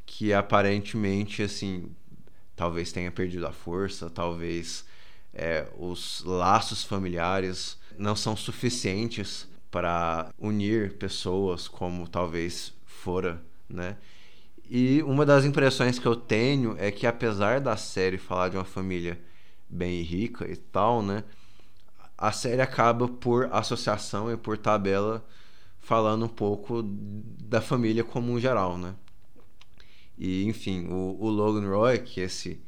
que 0.07 0.33
aparentemente, 0.33 1.43
assim, 1.43 1.91
talvez 2.57 2.91
tenha 2.91 3.11
perdido 3.13 3.47
a 3.47 3.53
força, 3.53 4.09
talvez 4.09 4.85
é, 5.35 5.67
os 5.79 6.23
laços 6.25 6.83
familiares 6.83 7.79
não 7.99 8.17
são 8.17 8.35
suficientes 8.35 9.47
para 9.71 10.33
unir 10.39 10.95
pessoas 10.95 11.69
como 11.69 12.09
talvez 12.09 12.73
fora, 12.87 13.43
né? 13.69 13.97
E 14.71 15.03
uma 15.03 15.25
das 15.25 15.45
impressões 15.45 15.99
que 15.99 16.07
eu 16.07 16.17
tenho 16.17 16.75
é 16.79 16.91
que 16.91 17.07
apesar 17.07 17.61
da 17.61 17.77
série 17.77 18.19
falar 18.19 18.49
de 18.49 18.57
uma 18.57 18.65
família 18.65 19.19
bem 19.69 20.03
rica 20.03 20.51
e 20.51 20.57
tal, 20.57 21.03
né? 21.03 21.25
A 22.17 22.33
série 22.33 22.61
acaba 22.61 23.07
por 23.09 23.49
associação 23.53 24.33
e 24.33 24.37
por 24.37 24.59
tabela 24.59 25.25
falando 25.81 26.25
um 26.25 26.29
pouco 26.29 26.83
da 26.83 27.61
família 27.61 28.05
como 28.05 28.33
um 28.33 28.41
geral, 28.41 28.77
né? 28.77 28.95
E, 30.19 30.45
enfim, 30.45 30.87
o, 30.89 31.17
o 31.21 31.29
Logan 31.29 31.69
Roy, 31.69 31.99
que 31.99 32.21
é 32.21 32.25
esse 32.25 32.61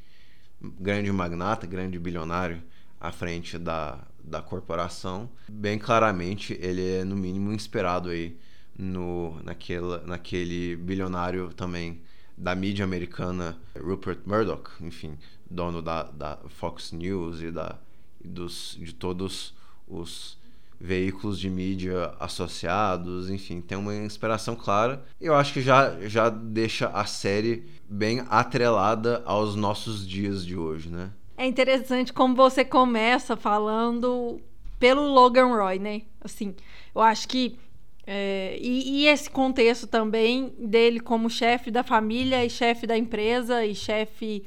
grande 0.61 1.11
magnata, 1.11 1.67
grande 1.67 1.99
bilionário 1.99 2.63
à 3.01 3.11
frente 3.11 3.59
da, 3.59 3.99
da 4.23 4.41
corporação, 4.41 5.29
bem 5.49 5.79
claramente 5.79 6.57
ele 6.61 6.99
é, 6.99 7.05
no 7.05 7.17
mínimo, 7.17 7.53
inspirado 7.53 8.11
aí 8.11 8.39
no, 8.79 9.43
naquele, 9.43 9.99
naquele 10.07 10.77
bilionário 10.77 11.53
também 11.53 12.03
da 12.37 12.55
mídia 12.55 12.85
americana, 12.85 13.59
Rupert 13.79 14.21
Murdoch, 14.25 14.71
enfim, 14.81 15.19
dono 15.51 15.83
da, 15.83 16.05
da 16.05 16.39
Fox 16.49 16.93
News 16.93 17.43
e 17.43 17.51
da, 17.51 17.77
dos, 18.25 18.79
de 18.81 18.95
todos 18.95 19.55
os 19.89 20.39
veículos 20.81 21.39
de 21.39 21.51
mídia 21.51 22.15
associados, 22.19 23.29
enfim, 23.29 23.61
tem 23.61 23.77
uma 23.77 23.95
inspiração 23.95 24.57
clara. 24.57 25.05
Eu 25.21 25.35
acho 25.35 25.53
que 25.53 25.61
já, 25.61 26.01
já 26.09 26.31
deixa 26.31 26.89
a 26.89 27.05
série 27.05 27.67
bem 27.89 28.25
atrelada 28.31 29.23
aos 29.27 29.55
nossos 29.55 30.09
dias 30.09 30.47
de 30.47 30.57
hoje, 30.57 30.89
né? 30.89 31.11
É 31.37 31.47
interessante 31.47 32.13
como 32.13 32.35
você 32.35 32.65
começa 32.65 33.37
falando 33.37 34.41
pelo 34.79 35.03
Logan 35.03 35.49
Roy, 35.49 35.79
né? 35.79 36.03
Assim, 36.23 36.55
eu 36.95 37.03
acho 37.03 37.29
que 37.29 37.59
é, 38.07 38.59
e, 38.61 39.03
e, 39.03 39.07
esse 39.07 39.31
contexto 39.31 39.87
também 39.87 40.53
dele 40.59 40.99
como 40.99 41.29
chefe 41.31 41.71
da 41.71 41.85
família 41.85 42.45
e 42.45 42.51
chefe 42.51 42.87
da 42.87 42.97
empresa 42.97 43.65
e 43.65 43.75
chefe 43.75 44.47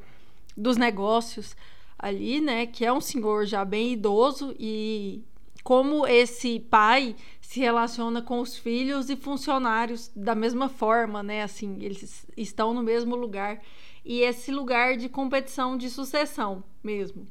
dos 0.56 0.78
negócios 0.78 1.56
ali, 1.98 2.42
né? 2.42 2.66
Que 2.66 2.86
é 2.86 2.94
um 2.94 3.02
senhor 3.02 3.46
já 3.46 3.64
bem 3.64 3.94
idoso 3.94 4.56
e 4.60 5.24
como 5.64 6.06
esse 6.06 6.60
pai 6.60 7.16
se 7.40 7.60
relaciona 7.60 8.22
com 8.22 8.40
os 8.40 8.58
filhos 8.58 9.10
e 9.10 9.16
funcionários 9.16 10.12
da 10.16 10.36
mesma 10.36 10.68
forma, 10.68 11.24
né? 11.24 11.44
Assim, 11.44 11.78
eles 11.82 12.28
estão 12.36 12.74
no 12.74 12.84
mesmo 12.84 13.16
lugar 13.16 13.62
e 14.04 14.22
esse 14.22 14.52
lugar 14.52 14.98
de 14.98 15.08
competição 15.08 15.78
de 15.78 15.90
sucessão 15.90 16.64
mesmo. 16.84 17.26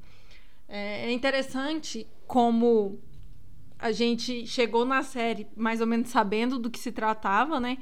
É, 0.69 1.07
é 1.07 1.12
interessante 1.12 2.07
como 2.26 2.99
a 3.79 3.93
gente 3.93 4.47
chegou 4.47 4.85
na 4.85 5.02
série 5.02 5.47
mais 5.57 5.81
ou 5.81 5.87
menos 5.87 6.09
sabendo 6.09 6.59
do 6.59 6.71
que 6.71 6.79
se 6.79 6.93
tratava, 6.93 7.61
né? 7.61 7.79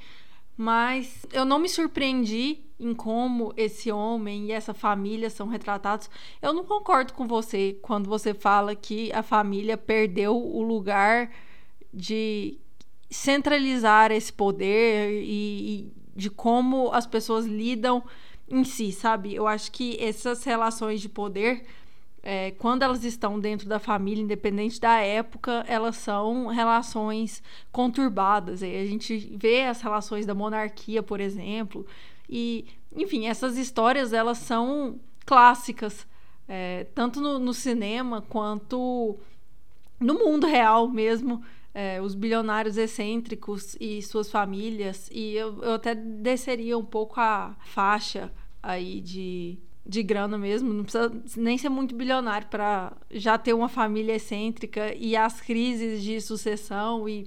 Mas 0.61 1.25
eu 1.33 1.47
não 1.47 1.59
me 1.59 1.71
surpreendi 1.71 2.59
em 2.79 2.93
como 2.93 3.51
esse 3.57 3.91
homem 3.91 4.49
e 4.49 4.53
essa 4.53 4.75
família 4.75 5.31
são 5.31 5.49
retratados. 5.49 6.11
Eu 6.43 6.53
não 6.53 6.67
concordo 6.67 7.15
com 7.15 7.27
você 7.27 7.79
quando 7.81 8.11
você 8.11 8.35
fala 8.35 8.75
que 8.75 9.11
a 9.15 9.23
família 9.23 9.79
perdeu 9.79 10.37
o 10.37 10.61
lugar 10.61 11.31
de 11.95 12.59
centralizar 13.09 14.13
esse 14.13 14.31
poder 14.31 15.23
e, 15.23 15.87
e 15.87 15.93
de 16.15 16.29
como 16.29 16.93
as 16.93 17.07
pessoas 17.07 17.47
lidam 17.47 18.05
em 18.47 18.63
si, 18.63 18.93
sabe? 18.93 19.35
Eu 19.35 19.47
acho 19.47 19.73
que 19.73 19.97
essas 19.99 20.45
relações 20.45 21.01
de 21.01 21.09
poder 21.09 21.65
é, 22.23 22.51
quando 22.53 22.83
elas 22.83 23.05
estão 23.05 23.41
dentro 23.41 23.69
da 23.69 23.79
família, 23.79 24.23
independente 24.23 24.79
da 24.81 25.01
época, 25.01 25.65
elas 25.67 25.97
são 25.97 26.49
relações 26.49 27.43
conturbadas. 27.73 28.63
A 28.63 28.67
gente 28.67 29.17
vê 29.37 29.65
as 29.65 29.81
relações 29.81 30.27
da 30.27 30.35
monarquia, 30.35 31.03
por 31.03 31.21
exemplo, 31.21 31.87
e, 32.29 32.67
enfim, 32.95 33.27
essas 33.27 33.57
histórias 33.57 34.13
elas 34.13 34.39
são 34.39 35.01
clássicas, 35.25 36.07
é, 36.47 36.85
tanto 36.95 37.21
no, 37.21 37.39
no, 37.39 37.55
cinema 37.55 38.23
quanto 38.23 39.19
no 39.99 40.15
mundo 40.15 40.47
real 40.47 40.89
mesmo. 40.89 41.43
É, 41.73 42.03
os 42.03 42.17
bilionários 42.17 42.77
excêntricos 42.77 43.77
e 43.81 44.03
suas 44.03 44.29
famílias, 44.29 45.09
e 45.13 45.37
eu, 45.37 45.63
eu 45.63 45.75
até 45.75 45.95
desceria 45.95 46.77
um 46.77 46.85
pouco 46.85 47.21
a 47.21 47.55
faixa 47.61 48.33
aí 48.61 49.01
de 49.01 49.57
de 49.87 50.03
grana 50.03 50.37
mesmo, 50.37 50.73
não 50.73 50.85
precisa 50.85 51.11
nem 51.37 51.57
ser 51.57 51.69
muito 51.69 51.95
bilionário 51.95 52.47
para 52.49 52.93
já 53.11 53.39
ter 53.39 53.55
uma 53.55 53.69
família 53.69 54.15
excêntrica 54.15 54.95
e 54.95 55.17
as 55.17 55.41
crises 55.41 56.03
de 56.03 56.21
sucessão 56.21 57.09
e, 57.09 57.27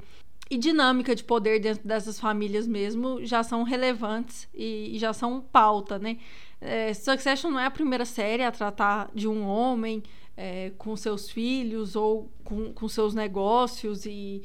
e 0.50 0.58
dinâmica 0.58 1.16
de 1.16 1.24
poder 1.24 1.60
dentro 1.60 1.86
dessas 1.86 2.20
famílias 2.20 2.68
mesmo 2.68 3.26
já 3.26 3.44
são 3.44 3.64
relevantes 3.64 4.48
e, 4.54 4.96
e 4.96 5.00
já 5.00 5.14
são 5.14 5.42
pauta, 5.42 5.98
né? 5.98 6.18
É, 6.62 6.94
Succession 6.94 7.52
não 7.52 7.60
é 7.60 7.66
a 7.66 7.72
primeira 7.72 8.06
série 8.06 8.44
a 8.44 8.52
tratar 8.52 9.10
de 9.14 9.28
um 9.28 9.46
homem 9.46 10.02
é, 10.38 10.72
com 10.78 10.96
seus 10.96 11.30
filhos 11.30 11.96
ou 11.96 12.32
com, 12.44 12.72
com 12.72 12.88
seus 12.88 13.14
negócios 13.14 14.06
e 14.06 14.44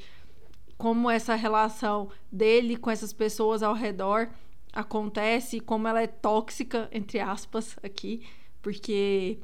como 0.76 1.10
essa 1.10 1.34
relação 1.34 2.08
dele 2.30 2.76
com 2.76 2.90
essas 2.90 3.12
pessoas 3.12 3.62
ao 3.62 3.74
redor 3.74 4.28
acontece, 4.72 5.60
como 5.60 5.88
ela 5.88 6.02
é 6.02 6.06
tóxica, 6.06 6.88
entre 6.92 7.20
aspas, 7.20 7.76
aqui, 7.82 8.22
porque 8.62 9.38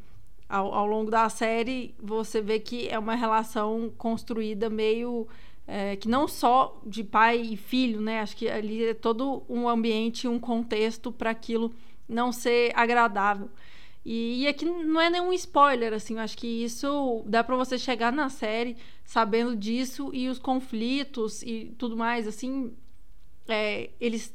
ao, 0.49 0.73
ao 0.75 0.87
longo 0.87 1.11
da 1.11 1.29
série 1.29 1.95
você 2.01 2.41
vê 2.41 2.61
que 2.61 2.89
é 2.89 2.99
uma 2.99 3.15
relação 3.15 3.93
construída 3.97 4.71
meio. 4.71 5.27
É, 5.67 5.97
que 5.97 6.07
não 6.09 6.29
só 6.29 6.79
de 6.85 7.03
pai 7.03 7.41
e 7.41 7.57
filho, 7.57 7.99
né? 7.99 8.21
Acho 8.21 8.37
que 8.37 8.47
ali 8.51 8.85
é 8.85 8.93
todo 8.93 9.45
um 9.49 9.67
ambiente, 9.67 10.29
um 10.29 10.39
contexto 10.39 11.11
para 11.11 11.31
aquilo 11.31 11.73
não 12.07 12.31
ser 12.33 12.71
agradável. 12.75 13.49
E, 14.05 14.43
e, 14.43 14.47
aqui 14.47 14.67
não 14.67 15.01
é 15.01 15.09
nenhum 15.09 15.33
spoiler, 15.33 15.95
assim, 15.95 16.19
acho 16.19 16.37
que 16.37 16.47
isso 16.47 17.25
dá 17.27 17.43
para 17.43 17.57
você 17.57 17.79
chegar 17.79 18.13
na 18.13 18.29
série 18.29 18.77
sabendo 19.03 19.57
disso 19.57 20.11
e 20.13 20.29
os 20.29 20.39
conflitos 20.39 21.43
e 21.43 21.75
tudo 21.79 21.97
mais, 21.97 22.29
assim, 22.29 22.75
é, 23.49 23.91
eles 23.99 24.35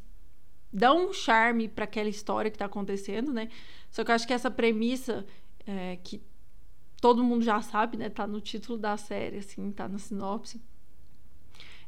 dão 0.72 1.10
um 1.10 1.14
charme 1.14 1.68
para 1.68 1.86
aquela 1.86 2.10
história 2.10 2.50
que 2.52 2.56
está 2.56 2.66
acontecendo, 2.66 3.34
né? 3.34 3.50
Só 3.92 4.04
que 4.04 4.12
eu 4.12 4.16
acho 4.16 4.28
que 4.28 4.34
essa 4.34 4.52
premissa 4.52 5.26
é, 5.66 5.98
que 6.04 6.22
todo 7.02 7.24
mundo 7.24 7.44
já 7.44 7.62
sabe, 7.62 7.98
né? 7.98 8.10
Tá 8.10 8.28
no 8.28 8.40
título 8.40 8.78
da 8.78 8.98
série, 8.98 9.38
assim, 9.38 9.72
tá 9.72 9.88
na 9.88 9.98
sinopse. 9.98 10.62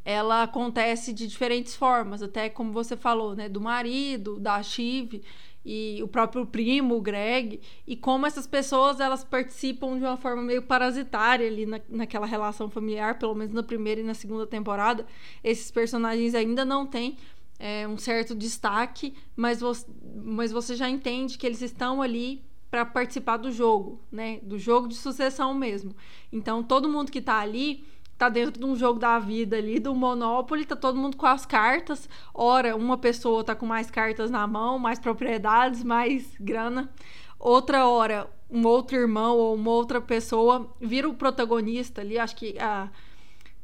Ela 0.04 0.44
acontece 0.44 1.14
de 1.14 1.28
diferentes 1.28 1.76
formas, 1.76 2.24
até 2.24 2.50
como 2.50 2.72
você 2.72 2.98
falou, 2.98 3.36
né? 3.36 3.48
Do 3.48 3.62
marido, 3.62 4.40
da 4.40 4.62
Chive 4.64 5.22
e 5.64 6.02
o 6.02 6.08
próprio 6.08 6.44
primo, 6.44 6.96
o 6.96 7.02
Greg, 7.02 7.62
e 7.86 7.96
como 7.96 8.26
essas 8.26 8.48
pessoas 8.48 9.00
elas 9.00 9.24
participam 9.24 10.00
de 10.00 10.04
uma 10.04 10.18
forma 10.18 10.42
meio 10.42 10.64
parasitária 10.64 11.46
ali 11.46 11.68
na, 11.68 11.80
naquela 11.88 12.26
relação 12.26 12.68
familiar, 12.68 13.20
pelo 13.20 13.36
menos 13.36 13.54
na 13.54 13.62
primeira 13.62 14.02
e 14.02 14.04
na 14.04 14.16
segunda 14.16 14.48
temporada. 14.48 15.06
Esses 15.44 15.70
personagens 15.70 16.34
ainda 16.34 16.66
não 16.66 16.88
têm 16.88 17.16
é, 17.62 17.88
um 17.88 17.96
certo 17.96 18.34
destaque, 18.34 19.14
mas 19.36 19.62
você, 19.62 19.86
mas 20.24 20.52
você 20.52 20.76
já 20.76 20.90
entende 20.90 21.38
que 21.38 21.46
eles 21.46 21.62
estão 21.62 22.02
ali 22.02 22.44
para 22.72 22.84
participar 22.84 23.38
do 23.38 23.52
jogo, 23.52 24.02
né? 24.12 24.40
Do 24.42 24.58
jogo 24.58 24.88
de 24.88 24.96
sucessão 24.96 25.54
mesmo. 25.54 25.96
Então 26.34 26.64
todo 26.64 26.90
mundo 26.90 27.12
que 27.12 27.20
está 27.20 27.38
ali 27.38 27.86
tá 28.18 28.30
dentro 28.30 28.60
de 28.60 28.66
um 28.66 28.76
jogo 28.76 29.00
da 29.00 29.20
vida 29.20 29.58
ali, 29.58 29.80
do 29.80 29.94
Monopoly, 29.94 30.66
tá 30.66 30.76
todo 30.76 30.98
mundo 30.98 31.16
com 31.16 31.28
as 31.28 31.46
cartas. 31.46 32.10
Ora, 32.34 32.76
uma 32.76 32.98
pessoa 32.98 33.44
tá 33.44 33.54
com 33.54 33.68
mais 33.68 33.92
cartas 33.92 34.32
na 34.32 34.48
mão, 34.48 34.80
mais 34.80 34.98
propriedades, 34.98 35.84
mais 35.84 36.34
grana. 36.40 36.92
Outra 37.40 37.88
hora, 37.88 38.28
um 38.50 38.66
outro 38.66 38.98
irmão 38.98 39.38
ou 39.38 39.56
uma 39.56 39.72
outra 39.72 40.02
pessoa 40.02 40.72
vira 40.80 41.08
o 41.08 41.14
protagonista 41.14 42.02
ali. 42.02 42.18
Acho 42.18 42.36
que 42.36 42.58
a, 42.60 42.90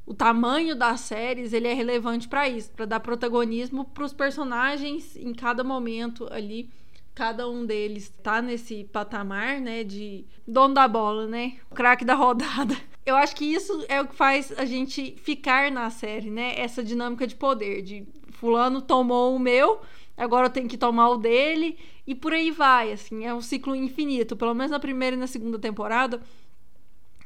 o 0.07 0.13
tamanho 0.13 0.73
das 0.73 1.01
séries 1.01 1.51
ele 1.51 1.67
é 1.67 1.73
relevante 1.73 2.29
para 2.29 2.47
isso, 2.47 2.71
para 2.71 2.85
dar 2.85 3.01
protagonismo 3.01 3.83
para 3.83 4.05
os 4.05 4.13
personagens 4.13 5.17
em 5.17 5.33
cada 5.33 5.65
momento 5.65 6.27
ali 6.31 6.71
cada 7.13 7.49
um 7.49 7.65
deles 7.65 8.09
tá 8.21 8.43
nesse 8.43 8.83
patamar, 8.83 9.59
né, 9.59 9.83
de 9.83 10.23
dono 10.47 10.75
da 10.75 10.87
bola, 10.87 11.25
né, 11.25 11.57
o 11.69 11.73
craque 11.73 12.05
da 12.05 12.13
rodada. 12.13 12.77
Eu 13.03 13.15
acho 13.15 13.35
que 13.35 13.43
isso 13.43 13.83
é 13.89 13.99
o 13.99 14.07
que 14.07 14.13
faz 14.13 14.51
a 14.55 14.65
gente 14.65 15.15
ficar 15.23 15.71
na 15.71 15.89
série, 15.89 16.29
né, 16.29 16.53
essa 16.59 16.83
dinâmica 16.83 17.25
de 17.25 17.35
poder, 17.35 17.81
de 17.81 18.07
fulano 18.29 18.83
tomou 18.83 19.35
o 19.35 19.39
meu, 19.39 19.81
agora 20.15 20.45
eu 20.45 20.51
tenho 20.51 20.69
que 20.69 20.77
tomar 20.77 21.09
o 21.09 21.17
dele 21.17 21.75
e 22.05 22.13
por 22.13 22.33
aí 22.33 22.51
vai, 22.51 22.91
assim, 22.91 23.25
é 23.25 23.33
um 23.33 23.41
ciclo 23.41 23.75
infinito. 23.75 24.37
Pelo 24.37 24.53
menos 24.53 24.71
na 24.71 24.79
primeira 24.79 25.15
e 25.15 25.19
na 25.19 25.27
segunda 25.27 25.57
temporada, 25.57 26.21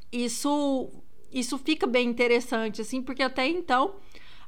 isso 0.09 0.89
isso 1.31 1.57
fica 1.57 1.87
bem 1.87 2.07
interessante, 2.07 2.81
assim, 2.81 3.01
porque 3.01 3.23
até 3.23 3.47
então 3.47 3.95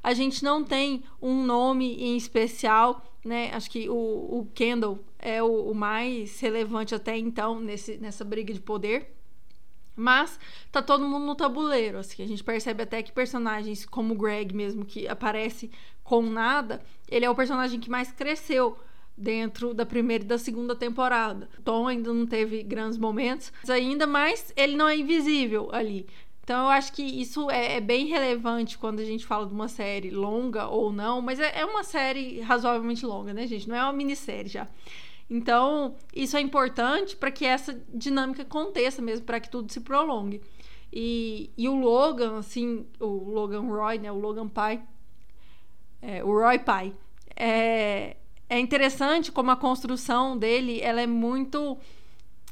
a 0.02 0.12
gente 0.12 0.44
não 0.44 0.62
tem 0.62 1.02
um 1.20 1.44
nome 1.44 1.96
em 1.96 2.16
especial, 2.16 3.02
né? 3.24 3.50
Acho 3.54 3.70
que 3.70 3.88
o, 3.88 3.94
o 3.94 4.48
Kendall 4.54 4.98
é 5.18 5.42
o, 5.42 5.70
o 5.70 5.74
mais 5.74 6.38
relevante 6.40 6.94
até 6.94 7.16
então 7.16 7.58
nesse, 7.58 7.96
nessa 7.96 8.24
briga 8.24 8.52
de 8.52 8.60
poder. 8.60 9.14
Mas 9.96 10.38
tá 10.72 10.82
todo 10.82 11.08
mundo 11.08 11.24
no 11.24 11.34
tabuleiro, 11.34 11.98
assim, 11.98 12.22
a 12.22 12.26
gente 12.26 12.42
percebe 12.42 12.82
até 12.82 13.02
que 13.02 13.12
personagens 13.12 13.86
como 13.86 14.12
o 14.12 14.16
Greg 14.16 14.54
mesmo, 14.54 14.84
que 14.84 15.06
aparece 15.06 15.70
com 16.02 16.22
nada, 16.22 16.82
ele 17.08 17.24
é 17.24 17.30
o 17.30 17.34
personagem 17.34 17.78
que 17.78 17.88
mais 17.88 18.10
cresceu 18.10 18.76
dentro 19.16 19.72
da 19.72 19.86
primeira 19.86 20.24
e 20.24 20.26
da 20.26 20.36
segunda 20.36 20.74
temporada. 20.74 21.48
Tom 21.64 21.86
ainda 21.86 22.12
não 22.12 22.26
teve 22.26 22.62
grandes 22.62 22.98
momentos 22.98 23.52
ainda, 23.68 24.06
mas 24.06 24.52
ele 24.56 24.76
não 24.76 24.88
é 24.88 24.96
invisível 24.96 25.68
ali. 25.72 26.06
Então 26.44 26.64
eu 26.64 26.68
acho 26.68 26.92
que 26.92 27.02
isso 27.02 27.50
é, 27.50 27.76
é, 27.76 27.80
bem 27.80 28.06
relevante 28.06 28.76
quando 28.76 29.00
a 29.00 29.04
gente 29.04 29.24
fala 29.24 29.46
de 29.46 29.54
uma 29.54 29.66
série 29.66 30.10
longa 30.10 30.68
ou 30.68 30.92
não, 30.92 31.22
mas 31.22 31.40
é, 31.40 31.60
é, 31.60 31.64
uma 31.64 31.82
série 31.82 32.38
razoavelmente 32.40 33.04
longa, 33.06 33.32
né, 33.32 33.46
gente? 33.46 33.66
Não 33.66 33.74
é 33.74 33.82
uma 33.82 33.94
minissérie 33.94 34.50
já. 34.50 34.68
Então, 35.28 35.96
isso 36.14 36.36
é 36.36 36.42
importante 36.42 37.16
para 37.16 37.30
que 37.30 37.46
essa 37.46 37.82
dinâmica 37.94 38.42
aconteça 38.42 39.00
mesmo, 39.00 39.24
para 39.24 39.40
que 39.40 39.48
tudo 39.48 39.72
se 39.72 39.80
prolongue. 39.80 40.42
E, 40.92 41.50
e 41.56 41.66
o 41.66 41.74
Logan, 41.74 42.36
assim, 42.36 42.86
o 43.00 43.06
Logan 43.06 43.62
Roy, 43.62 43.98
né? 43.98 44.12
O 44.12 44.18
Logan 44.18 44.46
pai, 44.46 44.82
é, 46.02 46.22
o 46.22 46.26
Roy 46.26 46.58
pai, 46.58 46.92
é, 47.34 48.18
é 48.50 48.58
interessante 48.60 49.32
como 49.32 49.50
a 49.50 49.56
construção 49.56 50.36
dele, 50.36 50.78
ela 50.82 51.00
é 51.00 51.06
muito 51.06 51.78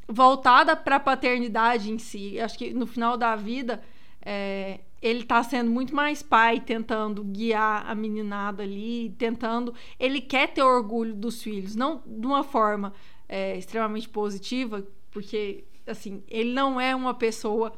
voltada 0.07 0.75
para 0.75 0.97
a 0.97 0.99
paternidade 0.99 1.91
em 1.91 1.97
si. 1.97 2.39
Acho 2.39 2.57
que 2.57 2.73
no 2.73 2.85
final 2.85 3.17
da 3.17 3.35
vida 3.35 3.81
é, 4.21 4.79
ele 5.01 5.21
está 5.21 5.43
sendo 5.43 5.69
muito 5.69 5.93
mais 5.93 6.23
pai, 6.23 6.59
tentando 6.59 7.23
guiar 7.23 7.89
a 7.89 7.93
meninada 7.93 8.63
ali, 8.63 9.13
tentando. 9.17 9.73
Ele 9.99 10.21
quer 10.21 10.47
ter 10.53 10.63
orgulho 10.63 11.13
dos 11.13 11.41
filhos, 11.41 11.75
não 11.75 12.01
de 12.05 12.25
uma 12.25 12.43
forma 12.43 12.93
é, 13.27 13.57
extremamente 13.57 14.07
positiva, 14.07 14.85
porque 15.11 15.65
assim 15.85 16.23
ele 16.27 16.53
não 16.53 16.79
é 16.79 16.95
uma 16.95 17.13
pessoa 17.13 17.73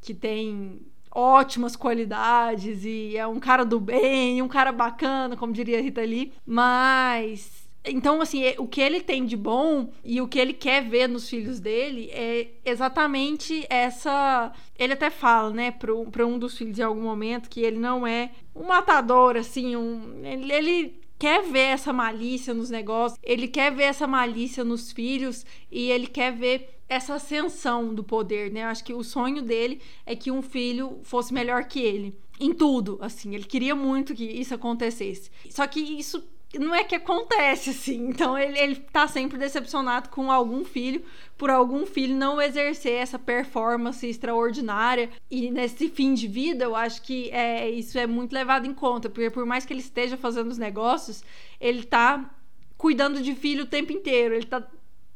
que 0.00 0.14
tem 0.14 0.80
ótimas 1.10 1.74
qualidades 1.74 2.84
e 2.84 3.16
é 3.16 3.26
um 3.26 3.40
cara 3.40 3.64
do 3.64 3.80
bem, 3.80 4.40
um 4.40 4.48
cara 4.48 4.70
bacana, 4.70 5.36
como 5.36 5.52
diria 5.52 5.82
Rita 5.82 6.02
Lee, 6.02 6.32
mas 6.46 7.59
então, 7.84 8.20
assim, 8.20 8.42
é, 8.42 8.56
o 8.58 8.66
que 8.66 8.80
ele 8.80 9.00
tem 9.00 9.24
de 9.24 9.36
bom 9.36 9.90
e 10.04 10.20
o 10.20 10.28
que 10.28 10.38
ele 10.38 10.52
quer 10.52 10.86
ver 10.86 11.08
nos 11.08 11.28
filhos 11.28 11.58
dele 11.58 12.10
é 12.12 12.48
exatamente 12.64 13.66
essa. 13.70 14.52
Ele 14.78 14.92
até 14.92 15.08
fala, 15.08 15.50
né, 15.50 15.70
para 15.70 16.26
um 16.26 16.38
dos 16.38 16.58
filhos 16.58 16.78
em 16.78 16.82
algum 16.82 17.00
momento 17.00 17.48
que 17.48 17.60
ele 17.60 17.78
não 17.78 18.06
é 18.06 18.32
um 18.54 18.64
matador, 18.64 19.36
assim, 19.36 19.76
um. 19.76 20.20
Ele, 20.22 20.52
ele 20.52 21.00
quer 21.18 21.42
ver 21.42 21.68
essa 21.68 21.92
malícia 21.92 22.52
nos 22.52 22.68
negócios, 22.68 23.18
ele 23.22 23.48
quer 23.48 23.74
ver 23.74 23.84
essa 23.84 24.06
malícia 24.06 24.62
nos 24.62 24.92
filhos 24.92 25.44
e 25.70 25.90
ele 25.90 26.06
quer 26.06 26.32
ver 26.32 26.80
essa 26.88 27.14
ascensão 27.14 27.94
do 27.94 28.04
poder, 28.04 28.50
né? 28.50 28.64
Acho 28.64 28.84
que 28.84 28.92
o 28.92 29.02
sonho 29.02 29.42
dele 29.42 29.80
é 30.04 30.14
que 30.14 30.30
um 30.30 30.42
filho 30.42 30.98
fosse 31.02 31.32
melhor 31.32 31.64
que 31.64 31.80
ele 31.80 32.18
em 32.40 32.54
tudo, 32.54 32.98
assim, 33.02 33.34
ele 33.34 33.44
queria 33.44 33.76
muito 33.76 34.14
que 34.14 34.24
isso 34.24 34.54
acontecesse. 34.54 35.30
Só 35.50 35.66
que 35.66 35.78
isso 35.78 36.26
não 36.58 36.74
é 36.74 36.82
que 36.82 36.94
acontece 36.94 37.70
assim. 37.70 38.08
Então 38.08 38.36
ele, 38.36 38.58
ele 38.58 38.76
tá 38.76 39.06
sempre 39.06 39.38
decepcionado 39.38 40.08
com 40.08 40.30
algum 40.30 40.64
filho, 40.64 41.02
por 41.38 41.48
algum 41.48 41.86
filho 41.86 42.16
não 42.16 42.40
exercer 42.40 42.94
essa 42.94 43.18
performance 43.18 44.06
extraordinária. 44.06 45.10
E 45.30 45.50
nesse 45.50 45.88
fim 45.88 46.14
de 46.14 46.26
vida, 46.26 46.64
eu 46.64 46.74
acho 46.74 47.02
que 47.02 47.30
é, 47.30 47.70
isso 47.70 47.98
é 47.98 48.06
muito 48.06 48.32
levado 48.32 48.66
em 48.66 48.74
conta, 48.74 49.08
porque 49.08 49.30
por 49.30 49.46
mais 49.46 49.64
que 49.64 49.72
ele 49.72 49.80
esteja 49.80 50.16
fazendo 50.16 50.50
os 50.50 50.58
negócios, 50.58 51.22
ele 51.60 51.84
tá 51.84 52.34
cuidando 52.76 53.22
de 53.22 53.34
filho 53.34 53.64
o 53.64 53.68
tempo 53.68 53.92
inteiro, 53.92 54.34
ele 54.34 54.46
tá 54.46 54.66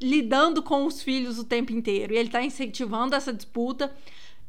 lidando 0.01 0.63
com 0.63 0.85
os 0.85 1.03
filhos 1.03 1.39
o 1.39 1.45
tempo 1.45 1.73
inteiro, 1.73 2.13
e 2.13 2.19
ele 2.19 2.29
tá 2.29 2.43
incentivando 2.43 3.17
essa 3.17 3.33
disputa. 3.33 3.95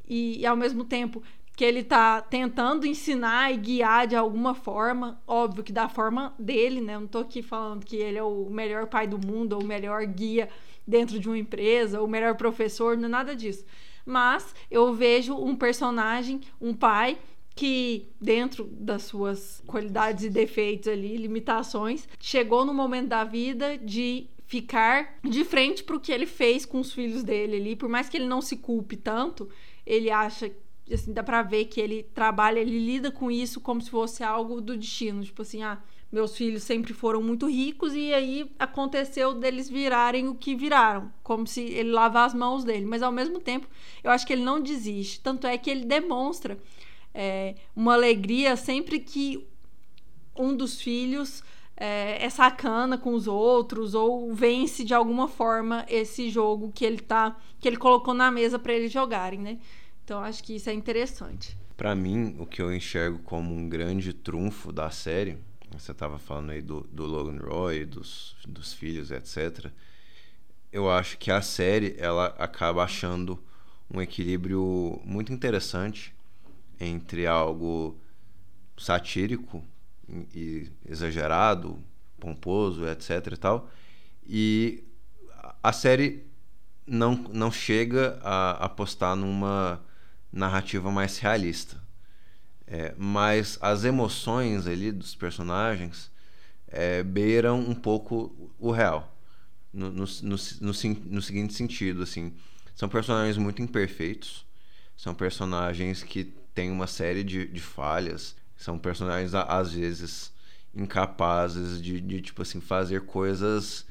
E, 0.08 0.42
e 0.42 0.46
ao 0.46 0.56
mesmo 0.56 0.86
tempo 0.86 1.24
que 1.56 1.64
ele 1.64 1.84
tá 1.84 2.22
tentando 2.22 2.86
ensinar 2.86 3.54
e 3.54 3.58
guiar 3.58 4.08
de 4.08 4.16
alguma 4.16 4.54
forma, 4.54 5.22
óbvio 5.26 5.64
que 5.64 5.72
da 5.72 5.88
forma 5.88 6.36
dele, 6.38 6.82
né? 6.82 6.96
Eu 6.96 7.02
não 7.02 7.08
tô 7.08 7.20
aqui 7.20 7.42
falando 7.42 7.86
que 7.86 7.96
ele 7.96 8.18
é 8.18 8.24
o 8.24 8.50
melhor 8.50 8.88
pai 8.88 9.08
do 9.08 9.18
mundo, 9.18 9.54
ou 9.54 9.62
o 9.62 9.66
melhor 9.66 10.06
guia 10.06 10.50
dentro 10.86 11.18
de 11.18 11.30
uma 11.30 11.38
empresa, 11.38 12.00
ou 12.00 12.08
o 12.08 12.10
melhor 12.10 12.36
professor, 12.36 12.98
não 12.98 13.06
é 13.06 13.10
nada 13.10 13.36
disso. 13.36 13.66
Mas 14.06 14.54
eu 14.70 14.94
vejo 14.94 15.34
um 15.34 15.56
personagem, 15.56 16.42
um 16.60 16.74
pai 16.74 17.18
que 17.56 18.10
dentro 18.20 18.66
das 18.66 19.04
suas 19.04 19.64
qualidades 19.66 20.26
e 20.26 20.30
defeitos 20.30 20.90
ali, 20.90 21.16
limitações, 21.16 22.06
chegou 22.20 22.66
no 22.66 22.74
momento 22.74 23.08
da 23.08 23.24
vida 23.24 23.78
de 23.78 24.28
ficar 24.46 25.18
de 25.24 25.44
frente 25.46 25.84
para 25.84 25.96
o 25.96 26.00
que 26.00 26.12
ele 26.12 26.26
fez 26.26 26.66
com 26.66 26.82
os 26.82 26.94
filhos 26.94 27.24
dele 27.24 27.56
ali, 27.56 27.76
por 27.76 27.88
mais 27.88 28.10
que 28.10 28.18
ele 28.18 28.28
não 28.28 28.42
se 28.42 28.58
culpe 28.58 28.98
tanto, 28.98 29.50
ele 29.86 30.12
acha 30.12 30.52
assim, 30.92 31.14
dá 31.14 31.24
pra 31.24 31.42
ver 31.42 31.66
que 31.66 31.82
ele 31.82 32.04
trabalha, 32.04 32.60
ele 32.60 32.80
lida 32.80 33.12
com 33.12 33.32
isso 33.32 33.60
como 33.60 33.82
se 33.82 33.90
fosse 33.90 34.24
algo 34.24 34.62
do 34.62 34.78
destino. 34.78 35.24
Tipo 35.24 35.42
assim, 35.42 35.64
ah, 35.64 35.82
meus 36.12 36.38
filhos 36.38 36.64
sempre 36.64 36.94
foram 36.94 37.22
muito 37.22 37.48
ricos 37.48 37.94
e 37.94 38.14
aí 38.14 38.52
aconteceu 38.60 39.34
deles 39.34 39.70
virarem 39.70 40.28
o 40.28 40.36
que 40.36 40.56
viraram, 40.56 41.12
como 41.24 41.48
se 41.48 41.62
ele 41.62 41.92
lavar 41.92 42.28
as 42.28 42.34
mãos 42.34 42.64
dele. 42.64 42.86
Mas 42.86 43.02
ao 43.02 43.12
mesmo 43.12 43.40
tempo, 43.40 43.68
eu 44.04 44.12
acho 44.12 44.26
que 44.26 44.34
ele 44.34 44.44
não 44.44 44.62
desiste. 44.62 45.20
Tanto 45.20 45.48
é 45.48 45.58
que 45.58 45.70
ele 45.70 45.86
demonstra 45.86 46.58
é, 47.14 47.56
uma 47.76 47.94
alegria 47.94 48.56
sempre 48.56 49.00
que 49.00 49.48
um 50.38 50.56
dos 50.56 50.82
filhos 50.82 51.44
é, 51.78 52.24
é, 52.24 52.30
sacana 52.30 52.98
com 52.98 53.14
os 53.14 53.28
outros 53.28 53.94
ou 53.96 54.34
vence 54.34 54.84
de 54.84 54.94
alguma 54.94 55.28
forma 55.28 55.86
esse 55.90 56.30
jogo 56.30 56.72
que 56.74 56.86
ele 56.86 57.00
tá 57.00 57.36
que 57.60 57.68
ele 57.68 57.78
colocou 57.78 58.14
na 58.14 58.30
mesa 58.32 58.60
para 58.60 58.74
eles 58.74 58.92
jogarem, 58.92 59.40
né? 59.40 59.58
Então 60.06 60.20
acho 60.24 60.44
que 60.44 60.56
isso 60.56 60.70
é 60.70 60.74
interessante. 60.74 61.58
Para 61.76 61.96
mim, 61.96 62.36
o 62.38 62.46
que 62.46 62.62
eu 62.62 62.74
enxergo 62.74 63.18
como 63.24 63.56
um 63.56 63.68
grande 63.68 64.14
trunfo 64.14 64.72
da 64.72 64.92
série, 64.92 65.36
você 65.72 65.92
estava 65.92 66.20
falando 66.20 66.52
aí 66.52 66.62
do, 66.62 66.82
do 66.92 67.08
Logan 67.08 67.40
Roy, 67.40 67.86
dos, 67.86 68.38
dos 68.48 68.72
filhos, 68.72 69.10
etc. 69.10 69.72
Eu 70.72 70.92
acho 70.92 71.18
que 71.18 71.32
a 71.32 71.42
série 71.42 71.96
ela 71.98 72.28
acaba 72.38 72.84
achando 72.84 73.44
um 73.92 74.00
equilíbrio 74.00 75.02
muito 75.04 75.34
interessante 75.34 76.14
entre 76.80 77.26
algo 77.26 78.00
satírico 78.78 79.64
e 80.36 80.70
exagerado, 80.88 81.84
pomposo, 82.20 82.88
etc 82.88 83.34
e 83.34 83.38
tal, 83.38 83.70
e 84.28 84.84
a 85.64 85.74
série 85.74 86.28
não, 86.86 87.16
não 87.16 87.52
chega 87.52 88.20
a 88.22 88.52
apostar 88.66 89.16
numa 89.16 89.82
narrativa 90.36 90.92
mais 90.92 91.18
realista. 91.18 91.82
É, 92.68 92.94
mas 92.98 93.58
as 93.62 93.84
emoções 93.84 94.68
ali 94.68 94.92
dos 94.92 95.16
personagens 95.16 96.12
é, 96.68 97.02
beiram 97.04 97.60
um 97.60 97.74
pouco 97.74 98.54
o 98.60 98.72
real. 98.72 99.16
No, 99.72 99.90
no, 99.92 100.06
no, 100.06 100.36
no, 100.62 101.22
seguinte 101.22 101.54
sentido, 101.54 102.04
assim, 102.04 102.34
são 102.76 102.88
personagens 102.88 103.38
muito 103.38 103.62
imperfeitos, 103.62 104.46
são 104.96 105.14
personagens 105.14 106.02
que 106.02 106.24
têm 106.54 106.72
uma 106.72 106.88
série 106.88 107.24
de, 107.24 107.46
de 107.48 107.60
falhas, 107.60 108.36
são 108.56 108.80
personagens 108.80 109.34
às 109.34 109.74
vezes 109.74 110.34
incapazes 110.74 111.82
de, 111.82 112.00
de 112.00 112.22
tipo 112.22 112.42
assim 112.42 112.62
fazer 112.62 113.02
coisas 113.02 113.86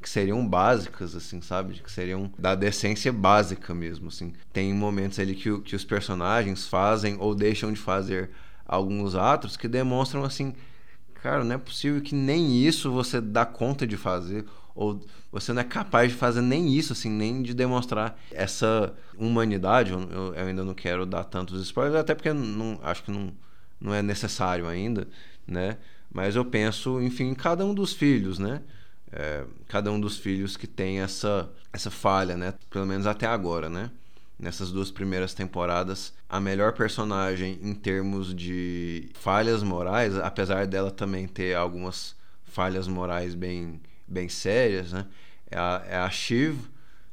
que 0.00 0.08
seriam 0.08 0.46
básicas, 0.46 1.14
assim, 1.14 1.40
sabe? 1.42 1.74
Que 1.74 1.90
seriam 1.90 2.32
da 2.38 2.54
decência 2.54 3.12
básica 3.12 3.74
mesmo, 3.74 4.08
assim. 4.08 4.32
Tem 4.52 4.72
momentos 4.72 5.18
ali 5.18 5.34
que, 5.34 5.60
que 5.60 5.76
os 5.76 5.84
personagens 5.84 6.66
fazem 6.66 7.16
ou 7.18 7.34
deixam 7.34 7.72
de 7.72 7.78
fazer 7.78 8.30
alguns 8.66 9.14
atos 9.14 9.56
que 9.56 9.68
demonstram, 9.68 10.24
assim, 10.24 10.54
cara, 11.14 11.44
não 11.44 11.54
é 11.54 11.58
possível 11.58 12.00
que 12.00 12.14
nem 12.14 12.64
isso 12.64 12.90
você 12.90 13.20
dá 13.20 13.44
conta 13.44 13.86
de 13.86 13.96
fazer 13.96 14.46
ou 14.74 15.00
você 15.30 15.52
não 15.52 15.60
é 15.60 15.64
capaz 15.64 16.10
de 16.10 16.16
fazer 16.16 16.40
nem 16.40 16.72
isso, 16.74 16.92
assim, 16.92 17.10
nem 17.10 17.42
de 17.42 17.52
demonstrar 17.52 18.18
essa 18.30 18.94
humanidade. 19.18 19.92
Eu, 19.92 20.34
eu 20.34 20.46
ainda 20.46 20.64
não 20.64 20.74
quero 20.74 21.04
dar 21.04 21.24
tantos 21.24 21.62
spoilers, 21.62 22.00
até 22.00 22.14
porque 22.14 22.32
não, 22.32 22.80
acho 22.82 23.04
que 23.04 23.10
não, 23.10 23.32
não 23.80 23.92
é 23.92 24.02
necessário 24.02 24.66
ainda, 24.66 25.06
né? 25.46 25.76
Mas 26.12 26.34
eu 26.34 26.44
penso, 26.44 27.00
enfim, 27.00 27.28
em 27.28 27.34
cada 27.34 27.64
um 27.64 27.74
dos 27.74 27.92
filhos, 27.92 28.38
né? 28.38 28.62
É, 29.12 29.44
cada 29.66 29.90
um 29.90 30.00
dos 30.00 30.18
filhos 30.18 30.56
que 30.56 30.66
tem 30.66 31.00
essa, 31.00 31.50
essa 31.72 31.90
falha, 31.90 32.36
né? 32.36 32.54
Pelo 32.70 32.86
menos 32.86 33.06
até 33.06 33.26
agora, 33.26 33.68
né? 33.68 33.90
Nessas 34.38 34.70
duas 34.70 34.90
primeiras 34.90 35.34
temporadas, 35.34 36.14
a 36.28 36.40
melhor 36.40 36.72
personagem 36.72 37.58
em 37.62 37.74
termos 37.74 38.34
de 38.34 39.10
falhas 39.14 39.62
morais, 39.62 40.16
apesar 40.16 40.66
dela 40.66 40.90
também 40.90 41.26
ter 41.26 41.54
algumas 41.54 42.16
falhas 42.44 42.88
morais 42.88 43.34
bem, 43.34 43.80
bem 44.06 44.28
sérias, 44.28 44.92
né? 44.92 45.06
É 45.50 45.58
a, 45.58 45.84
é 45.88 45.96
a 45.96 46.08
Shiv, 46.08 46.56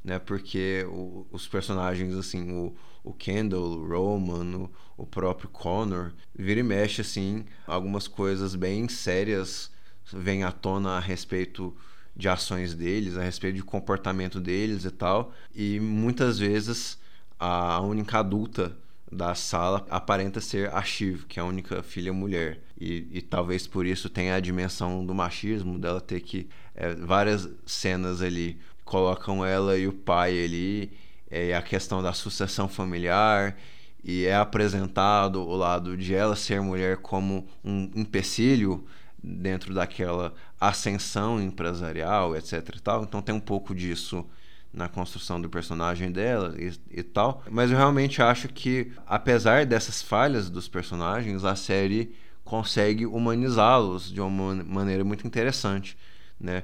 né? 0.04 0.20
Porque 0.20 0.86
o, 0.88 1.26
os 1.32 1.48
personagens, 1.48 2.16
assim, 2.16 2.52
o, 2.52 2.76
o 3.04 3.12
Kendall, 3.12 3.80
o 3.80 3.88
Roman, 3.88 4.56
o, 4.56 4.72
o 4.98 5.06
próprio 5.06 5.50
Connor, 5.50 6.12
vira 6.34 6.60
e 6.60 6.64
mexe, 6.64 7.02
assim, 7.02 7.44
algumas 7.66 8.08
coisas 8.08 8.56
bem 8.56 8.88
sérias 8.88 9.72
vêm 10.12 10.44
à 10.44 10.52
tona 10.52 10.98
a 10.98 11.00
respeito 11.00 11.76
de 12.16 12.28
ações 12.28 12.74
deles, 12.74 13.16
a 13.16 13.22
respeito 13.22 13.56
de 13.56 13.64
comportamento 13.64 14.40
deles 14.40 14.86
e 14.86 14.92
tal. 14.92 15.32
E 15.54 15.80
muitas 15.80 16.40
vezes 16.40 16.98
a 17.40 17.80
única 17.82 18.20
adulta 18.20 18.76
da 19.12 19.36
sala 19.36 19.86
aparenta 19.90 20.42
ser 20.42 20.74
a 20.74 20.82
Shiv, 20.82 21.26
que 21.28 21.40
é 21.40 21.44
a 21.44 21.46
única 21.46 21.82
filha 21.84 22.12
mulher. 22.12 22.60
E, 22.80 23.08
e 23.12 23.22
talvez 23.22 23.68
por 23.68 23.86
isso 23.86 24.10
tenha 24.10 24.36
a 24.36 24.40
dimensão 24.40 25.06
do 25.06 25.14
machismo, 25.14 25.80
dela 25.80 26.02
ter 26.02 26.22
que. 26.22 26.48
É, 26.76 26.94
várias 26.94 27.50
cenas 27.66 28.22
ali 28.22 28.60
colocam 28.84 29.46
ela 29.46 29.78
e 29.78 29.88
o 29.88 29.94
pai 29.94 30.44
ali, 30.44 30.92
é, 31.30 31.56
a 31.56 31.62
questão 31.62 32.02
da 32.02 32.14
sucessão 32.14 32.68
familiar, 32.68 33.56
e 34.04 34.26
é 34.26 34.36
apresentado 34.36 35.42
o 35.42 35.56
lado 35.56 35.98
de 35.98 36.14
ela 36.14 36.36
ser 36.36 36.62
mulher 36.62 36.98
como 36.98 37.48
um 37.64 37.92
empecilho 37.96 38.86
dentro 39.28 39.74
daquela 39.74 40.34
ascensão 40.60 41.42
empresarial, 41.42 42.36
etc 42.36 42.76
e 42.76 42.82
tal. 42.82 43.04
Então 43.04 43.22
tem 43.22 43.36
um 43.36 43.40
pouco 43.40 43.76
disso 43.76 44.26
na 44.74 44.88
construção 44.88 45.42
do 45.42 45.50
personagem 45.50 46.12
dela 46.12 46.56
e, 46.58 46.72
e, 46.92 47.04
tal. 47.04 47.44
Mas 47.50 47.72
eu 47.72 47.78
realmente 47.78 48.22
acho 48.22 48.48
que, 48.48 48.92
apesar 49.06 49.66
dessas 49.66 50.02
falhas 50.02 50.50
dos 50.50 50.68
personagens, 50.68 51.44
a 51.44 51.56
série 51.56 52.14
consegue 52.44 53.06
humanizá-los 53.06 54.12
de 54.12 54.22
uma 54.22 54.64
maneira 54.64 55.04
muito 55.04 55.28
interessante, 55.28 55.98
né? 56.40 56.64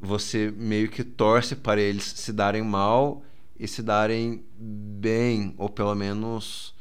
Você 0.00 0.52
meio 0.54 0.90
que 0.90 1.02
torce 1.02 1.56
para 1.56 1.80
eles 1.80 2.04
se 2.04 2.32
darem 2.32 2.62
mal 2.62 3.22
e 3.58 3.66
se 3.66 3.82
darem 3.82 4.44
bem, 4.58 5.54
ou 5.56 5.70
pelo 5.70 5.94
menos, 5.94 6.74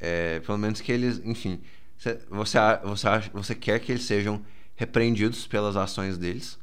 é, 0.00 0.40
pelo 0.40 0.58
menos 0.58 0.80
que 0.80 0.90
eles, 0.90 1.20
enfim, 1.24 1.60
você, 1.98 2.18
você, 2.82 3.08
você 3.32 3.54
quer 3.54 3.80
que 3.80 3.92
eles 3.92 4.04
sejam 4.04 4.44
repreendidos 4.76 5.46
pelas 5.46 5.76
ações 5.76 6.18
deles, 6.18 6.58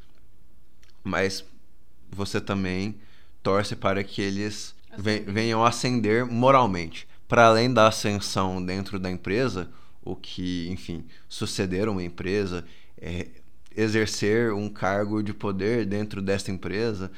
mas 1.03 1.43
você 2.09 2.39
também 2.39 2.99
torce 3.41 3.75
para 3.75 4.03
que 4.03 4.21
eles 4.21 4.75
venham 5.25 5.65
ascender 5.65 6.25
moralmente. 6.25 7.07
Para 7.27 7.47
além 7.47 7.73
da 7.73 7.87
ascensão 7.87 8.63
dentro 8.63 8.99
da 8.99 9.09
empresa, 9.09 9.69
o 10.03 10.15
que, 10.15 10.67
enfim, 10.69 11.05
suceder 11.29 11.87
uma 11.87 12.03
empresa, 12.03 12.65
é, 12.97 13.27
exercer 13.75 14.53
um 14.53 14.69
cargo 14.69 15.23
de 15.23 15.33
poder 15.33 15.85
dentro 15.85 16.21
desta 16.21 16.51
empresa, 16.51 17.09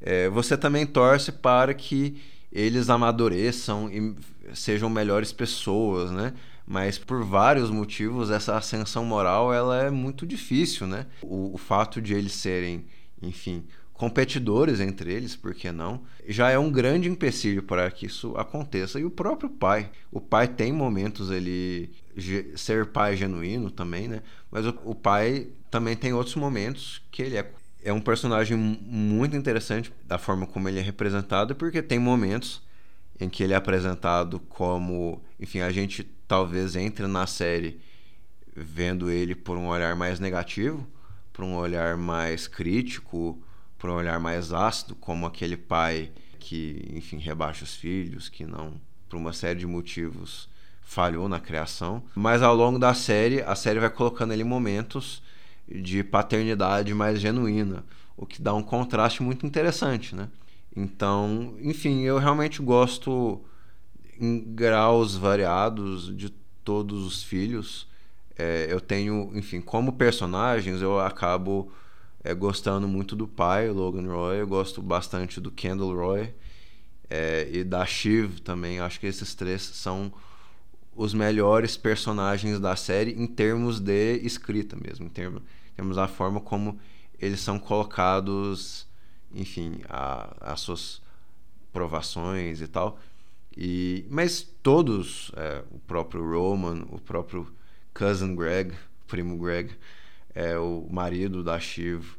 é, 0.00 0.28
você 0.28 0.56
também 0.56 0.86
torce 0.86 1.30
para 1.30 1.74
que 1.74 2.20
eles 2.50 2.88
amadureçam 2.88 3.90
e 3.90 4.14
sejam 4.54 4.88
melhores 4.88 5.32
pessoas, 5.32 6.10
né? 6.10 6.32
Mas 6.68 6.98
por 6.98 7.24
vários 7.24 7.70
motivos 7.70 8.30
essa 8.30 8.54
ascensão 8.54 9.02
moral 9.02 9.54
ela 9.54 9.84
é 9.84 9.90
muito 9.90 10.26
difícil, 10.26 10.86
né? 10.86 11.06
O, 11.22 11.54
o 11.54 11.56
fato 11.56 12.00
de 12.02 12.12
eles 12.12 12.32
serem, 12.32 12.84
enfim, 13.22 13.64
competidores 13.94 14.78
entre 14.78 15.10
eles, 15.10 15.34
por 15.34 15.54
que 15.54 15.72
não? 15.72 16.02
Já 16.28 16.50
é 16.50 16.58
um 16.58 16.70
grande 16.70 17.08
empecilho 17.08 17.62
para 17.62 17.90
que 17.90 18.04
isso 18.04 18.36
aconteça. 18.36 19.00
E 19.00 19.04
o 19.04 19.10
próprio 19.10 19.48
pai. 19.48 19.90
O 20.12 20.20
pai 20.20 20.46
tem 20.46 20.70
momentos 20.70 21.30
ele 21.30 21.90
ser 22.54 22.86
pai 22.86 23.16
genuíno 23.16 23.70
também, 23.70 24.06
né? 24.06 24.22
Mas 24.50 24.66
o, 24.66 24.74
o 24.84 24.94
pai 24.94 25.48
também 25.70 25.96
tem 25.96 26.12
outros 26.12 26.36
momentos 26.36 27.00
que 27.10 27.22
ele 27.22 27.38
é 27.38 27.50
é 27.80 27.92
um 27.92 28.00
personagem 28.00 28.56
muito 28.56 29.36
interessante 29.36 29.92
da 30.04 30.18
forma 30.18 30.46
como 30.46 30.68
ele 30.68 30.80
é 30.80 30.82
representado, 30.82 31.54
porque 31.54 31.80
tem 31.80 31.98
momentos 31.98 32.60
em 33.20 33.28
que 33.28 33.42
ele 33.42 33.52
é 33.52 33.56
apresentado 33.56 34.40
como, 34.40 35.22
enfim, 35.38 35.60
a 35.60 35.70
gente 35.70 36.04
talvez 36.28 36.76
entre 36.76 37.06
na 37.06 37.26
série 37.26 37.80
vendo 38.54 39.10
ele 39.10 39.34
por 39.34 39.56
um 39.56 39.66
olhar 39.66 39.96
mais 39.96 40.20
negativo, 40.20 40.86
por 41.32 41.44
um 41.44 41.54
olhar 41.56 41.96
mais 41.96 42.46
crítico, 42.46 43.40
por 43.78 43.88
um 43.88 43.94
olhar 43.94 44.20
mais 44.20 44.52
ácido, 44.52 44.94
como 44.94 45.26
aquele 45.26 45.56
pai 45.56 46.10
que, 46.38 46.84
enfim, 46.92 47.18
rebaixa 47.18 47.64
os 47.64 47.74
filhos, 47.74 48.28
que 48.28 48.44
não, 48.44 48.74
por 49.08 49.16
uma 49.16 49.32
série 49.32 49.60
de 49.60 49.66
motivos, 49.66 50.48
falhou 50.82 51.28
na 51.28 51.38
criação. 51.38 52.02
Mas 52.14 52.42
ao 52.42 52.54
longo 52.54 52.78
da 52.78 52.92
série, 52.94 53.40
a 53.42 53.54
série 53.54 53.78
vai 53.78 53.90
colocando 53.90 54.32
ele 54.32 54.44
momentos 54.44 55.22
de 55.68 56.02
paternidade 56.02 56.92
mais 56.94 57.20
genuína, 57.20 57.84
o 58.16 58.26
que 58.26 58.42
dá 58.42 58.52
um 58.54 58.62
contraste 58.62 59.22
muito 59.22 59.46
interessante, 59.46 60.14
né? 60.14 60.28
Então, 60.74 61.54
enfim, 61.60 62.02
eu 62.02 62.18
realmente 62.18 62.60
gosto 62.62 63.40
em 64.18 64.40
graus 64.40 65.16
variados 65.16 66.14
de 66.16 66.30
todos 66.64 67.06
os 67.06 67.22
filhos. 67.22 67.88
É, 68.36 68.66
eu 68.70 68.80
tenho, 68.80 69.30
enfim, 69.34 69.60
como 69.60 69.92
personagens, 69.92 70.80
eu 70.80 71.00
acabo 71.00 71.72
é, 72.22 72.34
gostando 72.34 72.86
muito 72.86 73.16
do 73.16 73.26
pai, 73.26 73.70
Logan 73.70 74.06
Roy. 74.06 74.40
Eu 74.40 74.46
gosto 74.46 74.82
bastante 74.82 75.40
do 75.40 75.50
Kendall 75.50 75.94
Roy 75.94 76.34
é, 77.08 77.48
e 77.50 77.64
da 77.64 77.84
Shiv 77.86 78.40
também. 78.40 78.80
Acho 78.80 79.00
que 79.00 79.06
esses 79.06 79.34
três 79.34 79.62
são 79.62 80.12
os 80.94 81.14
melhores 81.14 81.76
personagens 81.76 82.58
da 82.58 82.74
série 82.74 83.12
em 83.12 83.26
termos 83.26 83.78
de 83.78 84.16
escrita 84.16 84.76
mesmo, 84.76 85.06
em 85.06 85.08
termos, 85.08 85.42
em 85.42 85.76
termos 85.76 85.96
da 85.96 86.08
forma 86.08 86.40
como 86.40 86.78
eles 87.20 87.40
são 87.40 87.58
colocados, 87.58 88.86
enfim, 89.32 89.80
as 90.40 90.60
suas 90.60 91.00
provações 91.72 92.60
e 92.60 92.66
tal. 92.66 92.98
E, 93.56 94.06
mas 94.08 94.42
todos, 94.62 95.32
é, 95.36 95.64
o 95.70 95.78
próprio 95.80 96.22
Roman, 96.22 96.86
o 96.90 97.00
próprio 97.00 97.52
cousin 97.92 98.34
Greg, 98.34 98.74
primo 99.06 99.36
Greg, 99.36 99.72
é, 100.34 100.56
o 100.58 100.86
marido 100.90 101.42
da 101.42 101.58
Shiv, 101.58 102.16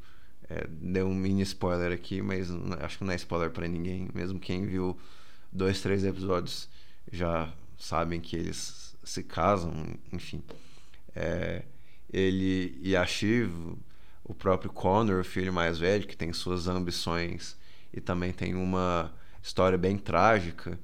é, 0.49 0.67
deu 0.67 1.07
um 1.07 1.15
mini 1.15 1.43
spoiler 1.43 1.91
aqui, 1.91 2.21
mas 2.21 2.49
acho 2.81 2.97
que 2.97 3.03
não 3.03 3.13
é 3.13 3.15
spoiler 3.15 3.51
para 3.51 3.67
ninguém. 3.67 4.09
Mesmo 4.13 4.39
quem 4.39 4.65
viu 4.65 4.97
dois, 5.51 5.81
três 5.81 6.03
episódios 6.03 6.67
já 7.11 7.53
sabem 7.77 8.19
que 8.19 8.35
eles 8.35 8.97
se 9.03 9.23
casam, 9.23 9.71
enfim. 10.11 10.43
É, 11.15 11.63
ele 12.11 12.77
e 12.81 12.95
a 12.95 13.05
Shiv, 13.05 13.77
o 14.23 14.33
próprio 14.33 14.71
Connor, 14.71 15.21
o 15.21 15.23
filho 15.23 15.53
mais 15.53 15.79
velho, 15.79 16.07
que 16.07 16.17
tem 16.17 16.33
suas 16.33 16.67
ambições 16.67 17.57
e 17.93 18.01
também 18.01 18.31
tem 18.31 18.55
uma 18.55 19.13
história 19.41 19.77
bem 19.77 19.97
trágica 19.97 20.79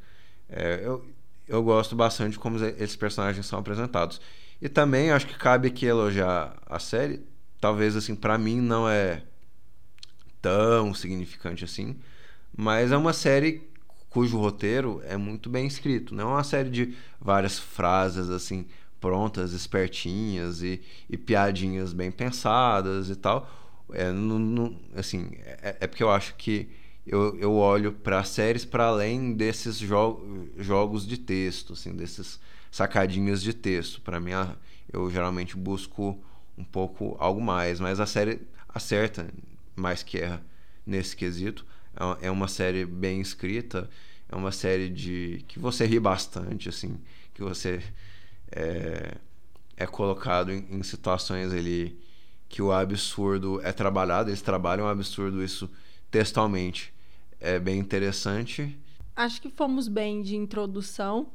é, 0.50 0.82
eu, 0.84 1.06
eu 1.48 1.64
gosto 1.64 1.96
bastante 1.96 2.34
de 2.34 2.40
como 2.40 2.58
esses 2.64 2.96
personagens 2.96 3.46
são 3.46 3.60
apresentados. 3.60 4.22
E 4.62 4.70
também 4.70 5.12
acho 5.12 5.28
que 5.28 5.38
cabe 5.38 5.68
aqui 5.68 5.86
elogiar 5.86 6.56
a 6.66 6.80
série. 6.80 7.22
Talvez, 7.60 7.96
assim, 7.96 8.16
para 8.16 8.38
mim 8.38 8.62
não 8.62 8.88
é 8.88 9.24
tão 10.42 10.94
significante 10.94 11.66
assim, 11.66 11.96
mas 12.56 12.92
é 12.92 12.98
uma 12.98 13.14
série 13.14 13.68
cujo 14.10 14.38
roteiro 14.38 15.02
é 15.06 15.18
muito 15.18 15.50
bem 15.50 15.68
escrito. 15.68 16.16
Não 16.16 16.30
é 16.30 16.34
uma 16.36 16.44
série 16.44 16.70
de 16.70 16.96
várias 17.20 17.60
frases, 17.60 18.30
assim, 18.30 18.66
prontas, 19.02 19.54
espertinhas 19.54 20.62
e, 20.62 20.82
e 21.10 21.18
piadinhas 21.18 21.94
bem 21.94 22.12
pensadas 22.12 23.10
e 23.10 23.16
tal. 23.16 23.50
É, 23.92 24.12
no, 24.12 24.76
assim, 24.96 25.32
é, 25.62 25.78
é 25.82 25.88
porque 25.88 26.04
eu 26.04 26.10
acho 26.10 26.36
que 26.36 26.70
eu, 27.06 27.38
eu 27.38 27.54
olho 27.54 27.94
para 27.94 28.24
séries 28.24 28.66
para 28.66 28.86
além 28.86 29.34
desses 29.34 29.78
jo 29.78 30.50
jogos 30.58 31.06
de 31.06 31.18
texto, 31.18 31.74
assim, 31.74 31.96
desses 31.96 32.40
sacadinhas 32.72 33.42
de 33.42 33.54
texto. 33.54 34.02
Para 34.02 34.20
mim, 34.20 34.32
eu 34.92 35.10
geralmente 35.12 35.56
busco 35.56 36.20
um 36.58 36.64
pouco 36.64 37.16
algo 37.20 37.42
mais, 37.42 37.80
mas 37.80 38.00
a 38.00 38.06
série 38.06 38.42
acerta 38.68 39.28
mais 39.76 40.02
que 40.02 40.18
erra 40.18 40.44
nesse 40.86 41.16
quesito. 41.16 41.66
É 42.22 42.30
uma 42.30 42.48
série 42.48 42.86
bem 42.86 43.22
escrita, 43.22 43.90
é 44.28 44.36
uma 44.36 44.52
série 44.52 44.90
de 44.90 45.46
que 45.48 45.60
você 45.60 45.86
ri 45.86 46.00
bastante, 46.00 46.68
assim, 46.68 47.00
que 47.34 47.42
você 47.42 47.82
é, 48.52 49.16
é 49.78 49.86
colocado 49.86 50.52
em, 50.52 50.66
em 50.70 50.84
situações 50.84 51.54
ali 51.54 51.98
que 52.50 52.62
o 52.62 52.72
absurdo 52.72 53.62
é 53.64 53.72
trabalhado, 53.72 54.30
eles 54.30 54.42
trabalham 54.42 54.86
o 54.86 54.90
absurdo 54.90 55.44
isso 55.44 55.70
textualmente. 56.12 56.95
É 57.48 57.60
bem 57.60 57.78
interessante. 57.78 58.76
Acho 59.16 59.40
que 59.40 59.52
fomos 59.52 59.88
bem 59.88 60.24
de 60.24 60.36
introdução 60.36 61.28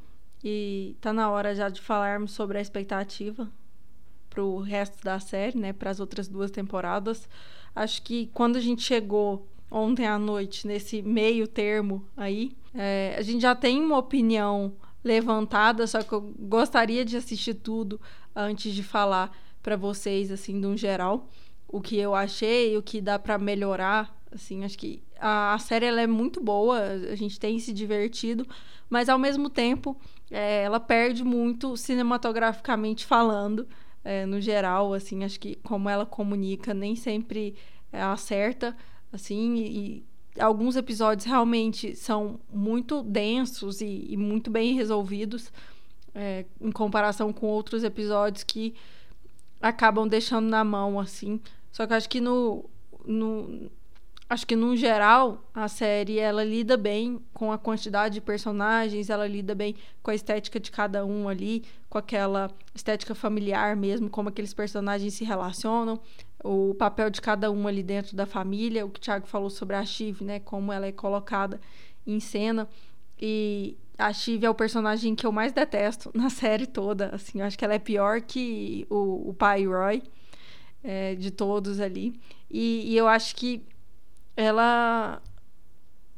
e 0.43 0.97
tá 1.01 1.13
na 1.13 1.31
hora 1.31 1.55
já 1.55 1.69
de 1.69 1.81
falarmos 1.81 2.33
sobre 2.33 2.59
a 2.59 2.61
expectativa 2.61 3.49
para 4.29 4.43
o 4.43 4.59
resto 4.59 5.05
da 5.05 5.21
série, 5.21 5.57
né, 5.57 5.73
para 5.73 5.89
as 5.89 6.01
outras 6.01 6.27
duas 6.27 6.51
temporadas. 6.51 7.29
Acho 7.77 8.03
que 8.03 8.29
quando 8.35 8.57
a 8.57 8.61
gente 8.61 8.83
chegou 8.83 9.47
ontem 9.71 10.05
à 10.05 10.19
noite 10.19 10.67
nesse 10.67 11.01
meio 11.01 11.47
termo 11.47 12.05
aí, 12.17 12.57
é, 12.75 13.15
a 13.17 13.23
gente 13.23 13.43
já 13.43 13.55
tem 13.55 13.81
uma 13.81 13.99
opinião 13.99 14.73
levantada, 15.05 15.87
só 15.87 16.03
que 16.03 16.13
eu 16.13 16.35
gostaria 16.41 17.05
de 17.05 17.17
assistir 17.17 17.55
tudo 17.55 18.01
antes 18.35 18.75
de 18.75 18.83
falar 18.83 19.31
para 19.63 19.77
vocês 19.77 20.33
assim, 20.33 20.61
de 20.61 20.67
um 20.67 20.77
geral, 20.77 21.29
o 21.69 21.81
que 21.81 21.97
eu 21.97 22.17
achei, 22.17 22.77
o 22.77 22.83
que 22.83 23.01
dá 23.01 23.17
para 23.17 23.39
melhorar, 23.39 24.20
assim, 24.33 24.65
acho 24.65 24.79
que 24.79 25.03
a, 25.19 25.55
a 25.55 25.59
série 25.59 25.87
ela 25.87 26.01
é 26.01 26.07
muito 26.07 26.43
boa, 26.43 26.81
a 26.81 27.15
gente 27.17 27.39
tem 27.39 27.59
se 27.59 27.73
divertido, 27.73 28.47
mas 28.89 29.09
ao 29.09 29.19
mesmo 29.19 29.51
tempo 29.51 29.97
é, 30.31 30.63
ela 30.63 30.81
perde 30.81 31.25
muito 31.25 31.77
cinematograficamente 31.77 33.07
falando, 33.07 33.67
é, 34.05 34.25
no 34.25 34.41
geral, 34.41 34.95
assim, 34.95 35.25
acho 35.25 35.39
que 35.39 35.57
como 35.57 35.89
ela 35.89 36.07
comunica 36.07 36.73
nem 36.73 36.97
sempre 36.97 37.55
é, 37.93 38.01
acerta, 38.01 38.77
assim, 39.13 39.57
e, 39.57 40.05
e 40.37 40.41
alguns 40.41 40.77
episódios 40.77 41.27
realmente 41.27 41.95
são 41.97 42.41
muito 42.53 43.03
densos 43.03 43.81
e, 43.81 44.07
e 44.09 44.17
muito 44.17 44.51
bem 44.51 44.75
resolvidos 44.75 45.53
é, 46.15 46.45
em 46.61 46.71
comparação 46.71 47.33
com 47.33 47.47
outros 47.47 47.85
episódios 47.85 48.45
que 48.45 48.75
acabam 49.61 50.07
deixando 50.09 50.49
na 50.49 50.65
mão, 50.65 50.99
assim. 50.99 51.41
Só 51.73 51.87
que 51.87 51.95
acho 51.95 52.09
que 52.09 52.21
no, 52.21 52.69
no, 53.05 53.71
acho 54.31 54.47
que 54.47 54.55
no 54.55 54.77
geral 54.77 55.45
a 55.53 55.67
série 55.67 56.21
ela 56.21 56.45
lida 56.45 56.77
bem 56.77 57.21
com 57.35 57.51
a 57.51 57.59
quantidade 57.59 58.15
de 58.15 58.21
personagens, 58.21 59.11
ela 59.11 59.27
lida 59.27 59.57
bem 59.57 59.75
com 60.05 60.13
a 60.13 60.15
estética 60.15 60.61
de 60.61 60.71
cada 60.71 61.05
um 61.05 61.29
ali, 61.29 61.65
com 61.89 61.99
aquela 61.99 62.49
estética 62.73 63.13
familiar 63.13 63.75
mesmo, 63.75 64.09
como 64.09 64.29
aqueles 64.29 64.55
personagens 64.55 65.15
se 65.15 65.25
relacionam, 65.25 66.01
o 66.45 66.75
papel 66.77 67.11
de 67.11 67.21
cada 67.21 67.51
um 67.51 67.67
ali 67.67 67.83
dentro 67.83 68.17
da 68.17 68.25
família, 68.25 68.87
o 68.87 68.89
que 68.89 69.01
o 69.01 69.03
Thiago 69.03 69.27
falou 69.27 69.51
sobre 69.51 69.75
a 69.75 69.85
Chive, 69.85 70.25
né, 70.25 70.39
como 70.39 70.73
ela 70.73 70.87
é 70.87 70.93
colocada 70.93 71.61
em 72.07 72.21
cena. 72.21 72.69
E 73.21 73.77
a 73.99 74.13
Chive 74.13 74.47
é 74.47 74.51
o 74.51 74.55
personagem 74.55 75.15
que 75.17 75.27
eu 75.27 75.33
mais 75.33 75.53
detesto 75.53 76.11
na 76.15 76.31
série 76.31 76.67
toda. 76.67 77.11
Assim, 77.13 77.41
eu 77.41 77.47
acho 77.47 77.59
que 77.59 77.65
ela 77.65 77.75
é 77.75 77.79
pior 77.81 78.21
que 78.21 78.87
o, 78.89 79.31
o 79.31 79.35
pai 79.35 79.67
Roy, 79.67 80.03
é, 80.83 81.17
de 81.17 81.31
todos 81.31 81.81
ali. 81.81 82.19
E, 82.51 82.93
e, 82.93 82.97
eu 82.97 83.07
acho 83.07 83.37
que 83.37 83.63
ela. 84.37 85.23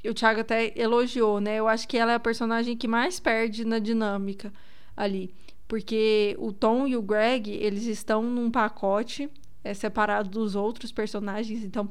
O 0.04 0.14
Thiago 0.14 0.40
até 0.40 0.72
elogiou, 0.76 1.40
né? 1.40 1.56
Eu 1.56 1.68
acho 1.68 1.86
que 1.86 1.96
ela 1.96 2.12
é 2.12 2.14
a 2.16 2.20
personagem 2.20 2.76
que 2.76 2.88
mais 2.88 3.20
perde 3.20 3.64
na 3.64 3.78
dinâmica 3.78 4.52
ali. 4.96 5.32
Porque 5.68 6.36
o 6.38 6.52
Tom 6.52 6.86
e 6.86 6.96
o 6.96 7.02
Greg, 7.02 7.50
eles 7.50 7.84
estão 7.84 8.22
num 8.22 8.50
pacote 8.50 9.30
é, 9.62 9.72
separado 9.72 10.28
dos 10.28 10.54
outros 10.54 10.90
personagens. 10.90 11.62
Então, 11.62 11.88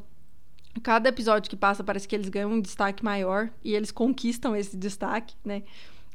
cada 0.83 1.09
episódio 1.09 1.49
que 1.49 1.55
passa 1.55 1.83
parece 1.83 2.07
que 2.07 2.15
eles 2.15 2.29
ganham 2.29 2.51
um 2.51 2.61
destaque 2.61 3.03
maior 3.03 3.49
e 3.63 3.73
eles 3.73 3.91
conquistam 3.91 4.55
esse 4.55 4.77
destaque, 4.77 5.35
né? 5.43 5.63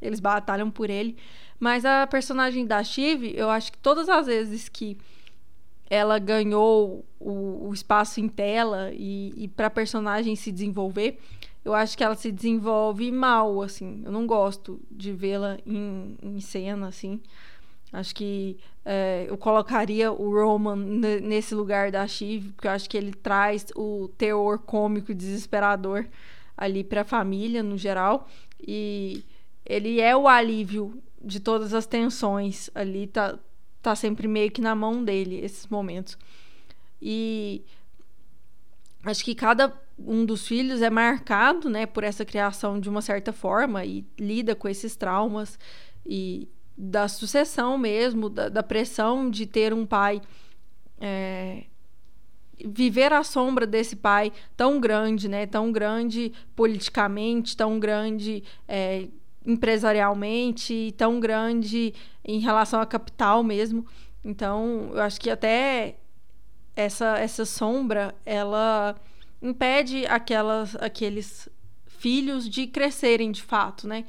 Eles 0.00 0.20
batalham 0.20 0.70
por 0.70 0.90
ele. 0.90 1.16
Mas 1.58 1.84
a 1.84 2.06
personagem 2.06 2.66
da 2.66 2.84
Shiv, 2.84 3.32
eu 3.34 3.48
acho 3.48 3.72
que 3.72 3.78
todas 3.78 4.08
as 4.08 4.26
vezes 4.26 4.68
que 4.68 4.98
ela 5.88 6.18
ganhou 6.18 7.04
o, 7.18 7.68
o 7.68 7.74
espaço 7.74 8.20
em 8.20 8.28
tela 8.28 8.90
e, 8.92 9.32
e 9.36 9.48
para 9.48 9.66
a 9.66 9.70
personagem 9.70 10.34
se 10.34 10.50
desenvolver, 10.50 11.18
eu 11.64 11.74
acho 11.74 11.96
que 11.96 12.04
ela 12.04 12.14
se 12.14 12.30
desenvolve 12.30 13.10
mal, 13.10 13.62
assim. 13.62 14.02
Eu 14.04 14.12
não 14.12 14.26
gosto 14.26 14.80
de 14.90 15.12
vê-la 15.12 15.58
em, 15.66 16.16
em 16.22 16.40
cena, 16.40 16.88
assim. 16.88 17.20
Acho 17.92 18.14
que 18.14 18.56
é, 18.84 19.26
eu 19.28 19.36
colocaria 19.36 20.12
o 20.12 20.32
Roman 20.32 20.76
nesse 20.76 21.54
lugar 21.54 21.90
da 21.90 22.06
Shiv, 22.06 22.52
porque 22.52 22.68
eu 22.68 22.72
acho 22.72 22.88
que 22.88 22.96
ele 22.96 23.12
traz 23.12 23.66
o 23.74 24.08
teor 24.16 24.58
cômico 24.58 25.14
desesperador 25.14 26.06
ali 26.56 26.82
para 26.82 27.02
a 27.02 27.04
família 27.04 27.62
no 27.62 27.76
geral 27.76 28.28
e 28.60 29.24
ele 29.64 30.00
é 30.00 30.16
o 30.16 30.26
alívio 30.26 31.02
de 31.22 31.40
todas 31.40 31.74
as 31.74 31.86
tensões 31.86 32.70
ali 32.74 33.06
tá 33.06 33.38
tá 33.86 33.94
sempre 33.94 34.26
meio 34.26 34.50
que 34.50 34.60
na 34.60 34.74
mão 34.74 35.04
dele 35.04 35.36
esses 35.36 35.68
momentos. 35.68 36.18
E 37.00 37.62
acho 39.04 39.24
que 39.24 39.34
cada 39.34 39.72
um 39.96 40.24
dos 40.24 40.46
filhos 40.46 40.82
é 40.82 40.90
marcado, 40.90 41.70
né, 41.70 41.86
por 41.86 42.02
essa 42.02 42.24
criação 42.24 42.80
de 42.80 42.88
uma 42.88 43.00
certa 43.00 43.32
forma 43.32 43.84
e 43.84 44.04
lida 44.18 44.56
com 44.56 44.68
esses 44.68 44.96
traumas 44.96 45.56
e 46.04 46.48
da 46.76 47.06
sucessão 47.06 47.78
mesmo, 47.78 48.28
da, 48.28 48.48
da 48.48 48.62
pressão 48.62 49.30
de 49.30 49.46
ter 49.46 49.72
um 49.72 49.86
pai. 49.86 50.20
É, 51.00 51.64
viver 52.64 53.12
à 53.12 53.22
sombra 53.22 53.66
desse 53.66 53.94
pai 53.94 54.32
tão 54.56 54.80
grande, 54.80 55.28
né? 55.28 55.46
Tão 55.46 55.70
grande 55.70 56.32
politicamente, 56.56 57.56
tão 57.56 57.78
grande 57.78 58.42
é, 58.66 59.08
empresarialmente, 59.46 60.92
tão 60.96 61.20
grande 61.20 61.94
em 62.24 62.40
relação 62.40 62.80
a 62.80 62.86
capital 62.86 63.42
mesmo. 63.42 63.86
Então, 64.24 64.90
eu 64.92 65.00
acho 65.00 65.20
que 65.20 65.30
até 65.30 65.96
essa, 66.74 67.18
essa 67.18 67.44
sombra, 67.44 68.14
ela 68.24 68.96
impede 69.40 70.04
aquelas, 70.06 70.74
aqueles 70.76 71.48
filhos 71.86 72.48
de 72.48 72.66
crescerem 72.66 73.30
de 73.30 73.42
fato, 73.42 73.86
né? 73.86 74.04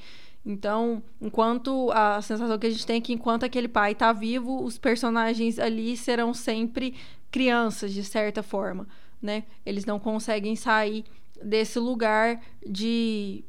Então, 0.46 1.04
enquanto 1.22 1.92
a 1.92 2.22
sensação 2.22 2.58
que 2.58 2.68
a 2.68 2.70
gente 2.70 2.86
tem 2.86 2.98
é 2.98 3.02
que 3.02 3.14
enquanto 3.14 3.44
aquele 3.44 3.68
pai 3.68 3.92
está 3.92 4.14
vivo, 4.14 4.64
os 4.64 4.78
personagens 4.78 5.60
ali 5.60 5.96
serão 5.98 6.34
sempre 6.34 6.96
crianças, 7.30 7.94
de 7.94 8.04
certa 8.04 8.42
forma, 8.42 8.88
né? 9.22 9.44
Eles 9.66 9.86
não 9.86 10.00
conseguem 10.00 10.56
sair 10.56 11.04
desse 11.44 11.78
lugar 11.80 12.42
de 12.66 13.44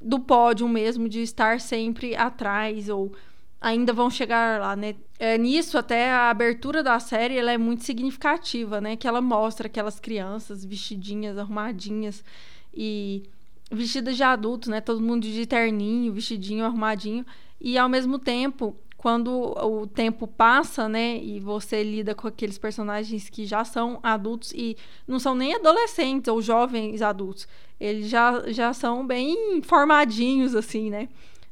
do 0.00 0.18
pódio 0.20 0.68
mesmo, 0.68 1.08
de 1.08 1.20
estar 1.22 1.60
sempre 1.60 2.14
atrás 2.14 2.88
ou 2.88 3.12
ainda 3.60 3.92
vão 3.92 4.08
chegar 4.08 4.60
lá, 4.60 4.76
né? 4.76 4.94
É, 5.18 5.36
nisso, 5.36 5.76
até 5.76 6.10
a 6.10 6.30
abertura 6.30 6.82
da 6.82 7.00
série 7.00 7.36
ela 7.36 7.50
é 7.50 7.58
muito 7.58 7.84
significativa, 7.84 8.80
né? 8.80 8.96
Que 8.96 9.08
ela 9.08 9.20
mostra 9.20 9.66
aquelas 9.66 9.98
crianças 9.98 10.64
vestidinhas, 10.64 11.36
arrumadinhas 11.36 12.24
e 12.72 13.24
vestidas 13.70 14.16
de 14.16 14.22
adulto, 14.22 14.70
né? 14.70 14.80
Todo 14.80 15.00
mundo 15.00 15.22
de 15.22 15.46
terninho, 15.46 16.12
vestidinho, 16.12 16.64
arrumadinho. 16.64 17.26
E 17.60 17.76
ao 17.76 17.88
mesmo 17.88 18.18
tempo, 18.18 18.76
quando 18.98 19.30
o 19.30 19.86
tempo 19.86 20.26
passa, 20.26 20.88
né, 20.88 21.18
e 21.18 21.38
você 21.38 21.84
lida 21.84 22.16
com 22.16 22.26
aqueles 22.26 22.58
personagens 22.58 23.30
que 23.30 23.46
já 23.46 23.64
são 23.64 24.00
adultos 24.02 24.52
e 24.52 24.76
não 25.06 25.20
são 25.20 25.36
nem 25.36 25.54
adolescentes 25.54 26.26
ou 26.26 26.42
jovens 26.42 27.00
adultos, 27.00 27.46
eles 27.78 28.08
já, 28.08 28.42
já 28.48 28.72
são 28.72 29.06
bem 29.06 29.62
formadinhos, 29.62 30.52
assim, 30.56 30.90
né? 30.90 31.08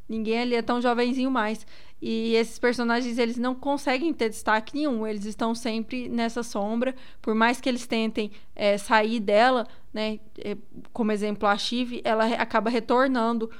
Ninguém 0.09 0.41
ali 0.41 0.55
é 0.57 0.63
tão 0.63 0.83
jovenzinho 0.83 1.31
mais. 1.31 1.65
E 2.03 2.35
esses 2.35 2.59
personagens, 2.59 3.17
eles 3.17 3.37
não 3.37 3.55
conseguem 3.55 4.13
ter 4.13 4.29
destaque 4.29 4.75
nenhum. 4.75 5.07
Eles 5.07 5.25
estão 5.25 5.55
sempre 5.55 6.09
nessa 6.09 6.43
sombra. 6.43 6.95
Por 7.23 7.35
mais 7.35 7.61
que 7.61 7.69
eles 7.69 7.87
tentem 7.87 8.31
é, 8.55 8.77
sair 8.77 9.19
dela, 9.19 9.67
né? 9.93 10.21
É, 10.39 10.57
como 10.93 11.11
exemplo, 11.11 11.49
a 11.49 11.57
Shiv, 11.57 12.01
ela 12.05 12.27
acaba 12.27 12.71
retornando 12.71 13.51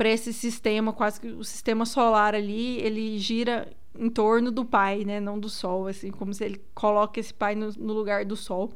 para 0.00 0.08
esse 0.08 0.32
sistema, 0.32 0.94
quase 0.94 1.20
que 1.20 1.26
o 1.26 1.44
sistema 1.44 1.84
solar 1.84 2.34
ali, 2.34 2.78
ele 2.78 3.18
gira 3.18 3.70
em 3.94 4.08
torno 4.08 4.50
do 4.50 4.64
pai, 4.64 5.04
né? 5.04 5.20
Não 5.20 5.38
do 5.38 5.50
sol, 5.50 5.88
assim, 5.88 6.10
como 6.10 6.32
se 6.32 6.42
ele 6.42 6.58
coloca 6.74 7.20
esse 7.20 7.34
pai 7.34 7.54
no, 7.54 7.70
no 7.72 7.92
lugar 7.92 8.24
do 8.24 8.34
sol. 8.34 8.72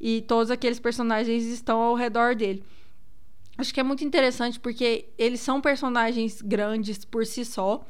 E 0.00 0.22
todos 0.22 0.52
aqueles 0.52 0.78
personagens 0.78 1.42
estão 1.42 1.80
ao 1.80 1.96
redor 1.96 2.36
dele. 2.36 2.62
Acho 3.56 3.74
que 3.74 3.80
é 3.80 3.82
muito 3.82 4.04
interessante 4.04 4.60
porque 4.60 5.08
eles 5.18 5.40
são 5.40 5.60
personagens 5.60 6.40
grandes 6.40 7.04
por 7.04 7.26
si 7.26 7.44
só 7.44 7.84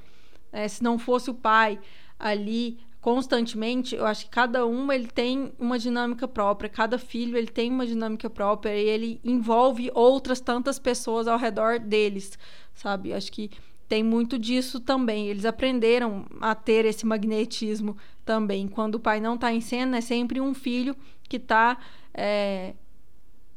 é, 0.50 0.66
se 0.66 0.82
não 0.82 0.98
fosse 0.98 1.28
o 1.28 1.34
pai 1.34 1.78
ali 2.18 2.78
constantemente, 3.00 3.94
eu 3.94 4.04
acho 4.06 4.24
que 4.24 4.30
cada 4.30 4.66
uma 4.66 4.94
ele 4.94 5.06
tem 5.06 5.52
uma 5.58 5.78
dinâmica 5.78 6.26
própria, 6.26 6.68
cada 6.68 6.98
filho 6.98 7.36
ele 7.36 7.46
tem 7.46 7.70
uma 7.70 7.86
dinâmica 7.86 8.28
própria 8.28 8.76
e 8.76 8.88
ele 8.88 9.20
envolve 9.24 9.90
outras 9.94 10.40
tantas 10.40 10.78
pessoas 10.78 11.28
ao 11.28 11.38
redor 11.38 11.78
deles, 11.78 12.38
sabe? 12.74 13.12
Acho 13.12 13.30
que 13.30 13.50
tem 13.88 14.02
muito 14.02 14.38
disso 14.38 14.80
também. 14.80 15.28
Eles 15.28 15.44
aprenderam 15.44 16.26
a 16.40 16.54
ter 16.54 16.84
esse 16.84 17.06
magnetismo 17.06 17.96
também. 18.24 18.68
Quando 18.68 18.96
o 18.96 19.00
pai 19.00 19.20
não 19.20 19.34
está 19.34 19.52
em 19.52 19.60
cena, 19.60 19.98
é 19.98 20.00
sempre 20.00 20.40
um 20.40 20.52
filho 20.52 20.94
que 21.28 21.36
está 21.36 21.78
é, 22.12 22.74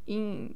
em 0.07 0.55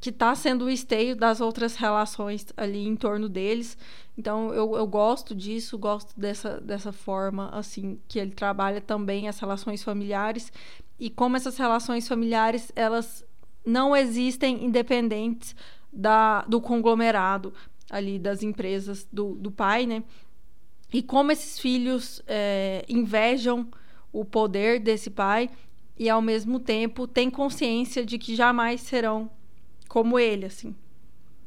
que 0.00 0.10
está 0.10 0.34
sendo 0.34 0.66
o 0.66 0.70
esteio 0.70 1.16
das 1.16 1.40
outras 1.40 1.74
relações 1.76 2.46
ali 2.56 2.86
em 2.86 2.94
torno 2.94 3.28
deles. 3.28 3.76
Então 4.16 4.52
eu, 4.52 4.76
eu 4.76 4.86
gosto 4.86 5.34
disso, 5.34 5.78
gosto 5.78 6.18
dessa, 6.18 6.60
dessa 6.60 6.92
forma 6.92 7.48
assim 7.50 7.98
que 8.06 8.18
ele 8.18 8.30
trabalha 8.30 8.80
também 8.80 9.28
as 9.28 9.38
relações 9.38 9.82
familiares 9.82 10.52
e 10.98 11.10
como 11.10 11.36
essas 11.36 11.56
relações 11.56 12.06
familiares 12.06 12.72
elas 12.76 13.24
não 13.64 13.94
existem 13.94 14.64
independentes 14.64 15.54
da, 15.92 16.42
do 16.42 16.60
conglomerado 16.60 17.52
ali 17.90 18.18
das 18.18 18.42
empresas 18.42 19.06
do, 19.12 19.34
do 19.34 19.50
pai, 19.50 19.86
né? 19.86 20.02
E 20.92 21.02
como 21.02 21.32
esses 21.32 21.58
filhos 21.58 22.22
é, 22.26 22.84
invejam 22.88 23.68
o 24.12 24.24
poder 24.24 24.80
desse 24.80 25.10
pai 25.10 25.50
e 25.98 26.08
ao 26.08 26.22
mesmo 26.22 26.60
tempo 26.60 27.06
têm 27.06 27.30
consciência 27.30 28.06
de 28.06 28.18
que 28.18 28.34
jamais 28.34 28.80
serão 28.80 29.30
como 29.88 30.18
ele, 30.18 30.46
assim. 30.46 30.74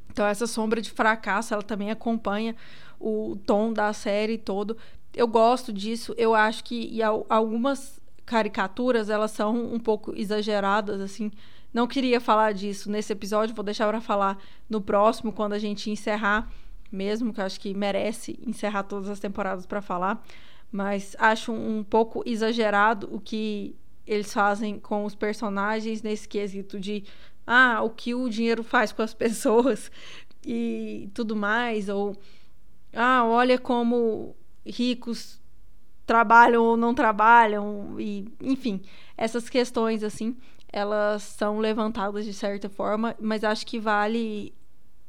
Então 0.09 0.25
essa 0.25 0.47
sombra 0.47 0.81
de 0.81 0.91
fracasso, 0.91 1.53
ela 1.53 1.63
também 1.63 1.91
acompanha 1.91 2.55
o 2.99 3.37
tom 3.45 3.71
da 3.71 3.93
série 3.93 4.37
todo. 4.37 4.75
Eu 5.13 5.27
gosto 5.27 5.71
disso. 5.71 6.13
Eu 6.17 6.35
acho 6.35 6.63
que 6.63 6.99
algumas 7.29 8.01
caricaturas, 8.25 9.09
elas 9.09 9.31
são 9.31 9.73
um 9.73 9.79
pouco 9.79 10.13
exageradas, 10.15 10.99
assim. 11.01 11.31
Não 11.73 11.87
queria 11.87 12.19
falar 12.19 12.53
disso 12.53 12.91
nesse 12.91 13.13
episódio, 13.13 13.55
vou 13.55 13.63
deixar 13.63 13.87
para 13.87 14.01
falar 14.01 14.37
no 14.69 14.81
próximo, 14.81 15.31
quando 15.31 15.53
a 15.53 15.59
gente 15.59 15.89
encerrar 15.89 16.49
mesmo, 16.91 17.33
que 17.33 17.39
eu 17.39 17.45
acho 17.45 17.59
que 17.59 17.73
merece 17.73 18.37
encerrar 18.45 18.83
todas 18.83 19.09
as 19.09 19.19
temporadas 19.19 19.65
para 19.65 19.81
falar. 19.81 20.21
Mas 20.69 21.15
acho 21.17 21.51
um 21.51 21.83
pouco 21.83 22.21
exagerado 22.25 23.09
o 23.11 23.19
que 23.19 23.75
eles 24.05 24.33
fazem 24.33 24.79
com 24.79 25.05
os 25.05 25.15
personagens 25.15 26.01
nesse 26.01 26.27
quesito 26.27 26.79
de 26.79 27.03
ah, 27.45 27.81
o 27.81 27.89
que 27.89 28.13
o 28.13 28.29
dinheiro 28.29 28.63
faz 28.63 28.91
com 28.91 29.01
as 29.01 29.13
pessoas 29.15 29.91
e 30.45 31.09
tudo 31.13 31.35
mais, 31.35 31.89
ou 31.89 32.15
ah, 32.93 33.23
olha 33.25 33.57
como 33.57 34.35
ricos 34.65 35.39
trabalham 36.05 36.63
ou 36.63 36.75
não 36.77 36.93
trabalham, 36.93 37.99
e 37.99 38.27
enfim, 38.41 38.81
essas 39.15 39.49
questões 39.49 40.03
assim, 40.03 40.35
elas 40.71 41.23
são 41.23 41.59
levantadas 41.59 42.25
de 42.25 42.33
certa 42.33 42.69
forma, 42.69 43.15
mas 43.19 43.43
acho 43.43 43.65
que 43.65 43.79
vale 43.79 44.53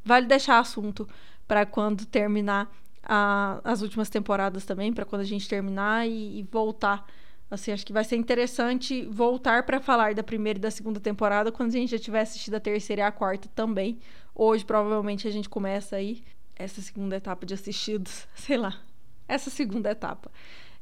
vale 0.05 0.27
deixar 0.27 0.59
assunto 0.59 1.09
para 1.47 1.64
quando 1.64 2.05
terminar 2.07 2.71
a, 3.03 3.61
as 3.64 3.83
últimas 3.83 4.09
temporadas 4.09 4.64
também, 4.64 4.92
para 4.92 5.05
quando 5.05 5.23
a 5.23 5.27
gente 5.27 5.49
terminar 5.49 6.07
e, 6.07 6.40
e 6.40 6.42
voltar 6.51 7.05
Assim, 7.53 7.71
acho 7.71 7.85
que 7.85 7.93
vai 7.93 8.03
ser 8.03 8.17
interessante 8.17 9.05
voltar 9.11 9.67
para 9.67 9.79
falar 9.79 10.15
da 10.15 10.23
primeira 10.23 10.59
e 10.59 10.62
da 10.62 10.71
segunda 10.71 10.99
temporada 10.99 11.53
quando 11.53 11.69
a 11.69 11.73
gente 11.73 11.91
já 11.91 11.99
tiver 11.99 12.23
assistido 12.23 12.55
a 12.55 12.61
terceira 12.61 13.03
e 13.03 13.05
a 13.05 13.12
quarta 13.12 13.47
também. 13.55 13.99
Hoje, 14.35 14.65
provavelmente, 14.65 15.29
a 15.29 15.31
gente 15.31 15.51
começa 15.51 15.97
aí 15.97 16.25
essa 16.57 16.81
segunda 16.81 17.15
etapa 17.15 17.45
de 17.45 17.53
assistidos, 17.53 18.27
sei 18.35 18.57
lá, 18.57 18.81
essa 19.29 19.51
segunda 19.51 19.91
etapa. 19.91 20.31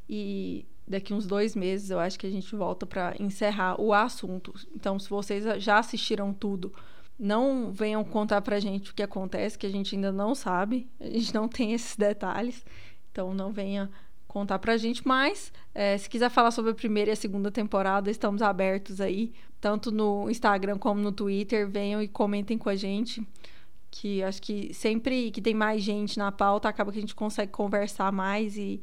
E 0.09 0.65
daqui 0.87 1.13
uns 1.13 1.27
dois 1.27 1.57
meses 1.57 1.91
eu 1.91 1.99
acho 1.99 2.17
que 2.17 2.29
a 2.29 2.31
gente 2.31 2.55
volta 2.55 2.87
para 2.87 3.17
encerrar 3.19 3.81
o 3.81 3.93
assunto. 3.93 4.55
Então, 4.73 4.97
se 4.97 5.11
vocês 5.11 5.61
já 5.61 5.77
assistiram 5.77 6.33
tudo, 6.33 6.73
não 7.19 7.73
venham 7.73 8.05
contar 8.05 8.43
pra 8.43 8.61
gente 8.61 8.93
o 8.93 8.95
que 8.95 9.03
acontece, 9.03 9.59
que 9.59 9.67
a 9.67 9.71
gente 9.71 9.97
ainda 9.97 10.13
não 10.13 10.37
sabe, 10.37 10.89
a 11.01 11.07
gente 11.07 11.35
não 11.35 11.49
tem 11.49 11.73
esses 11.73 11.97
detalhes. 11.97 12.65
Então, 13.11 13.35
não 13.35 13.51
venha 13.51 13.91
contar 14.31 14.59
pra 14.59 14.77
gente. 14.77 15.07
Mas, 15.07 15.53
é, 15.75 15.99
se 15.99 16.09
quiser 16.09 16.31
falar 16.31 16.51
sobre 16.51 16.71
a 16.71 16.75
primeira 16.75 17.11
e 17.11 17.13
a 17.13 17.17
segunda 17.17 17.51
temporada, 17.51 18.11
estamos 18.11 18.41
abertos 18.43 19.01
aí, 19.01 19.33
tanto 19.61 19.91
no 19.91 20.31
Instagram 20.31 20.79
como 20.79 21.01
no 21.01 21.13
Twitter. 21.13 21.69
Venham 21.69 22.01
e 22.01 22.09
comentem 22.09 22.57
com 22.57 22.69
a 22.69 22.77
gente. 22.77 23.27
Que 23.91 24.23
acho 24.23 24.41
que 24.41 24.73
sempre 24.73 25.31
que 25.33 25.43
tem 25.43 25.55
mais 25.55 25.83
gente 25.83 26.17
na 26.17 26.31
pauta, 26.31 26.69
acaba 26.69 26.93
que 26.93 26.99
a 26.99 27.01
gente 27.01 27.15
consegue 27.15 27.51
conversar 27.51 28.13
mais 28.13 28.57
e, 28.57 28.81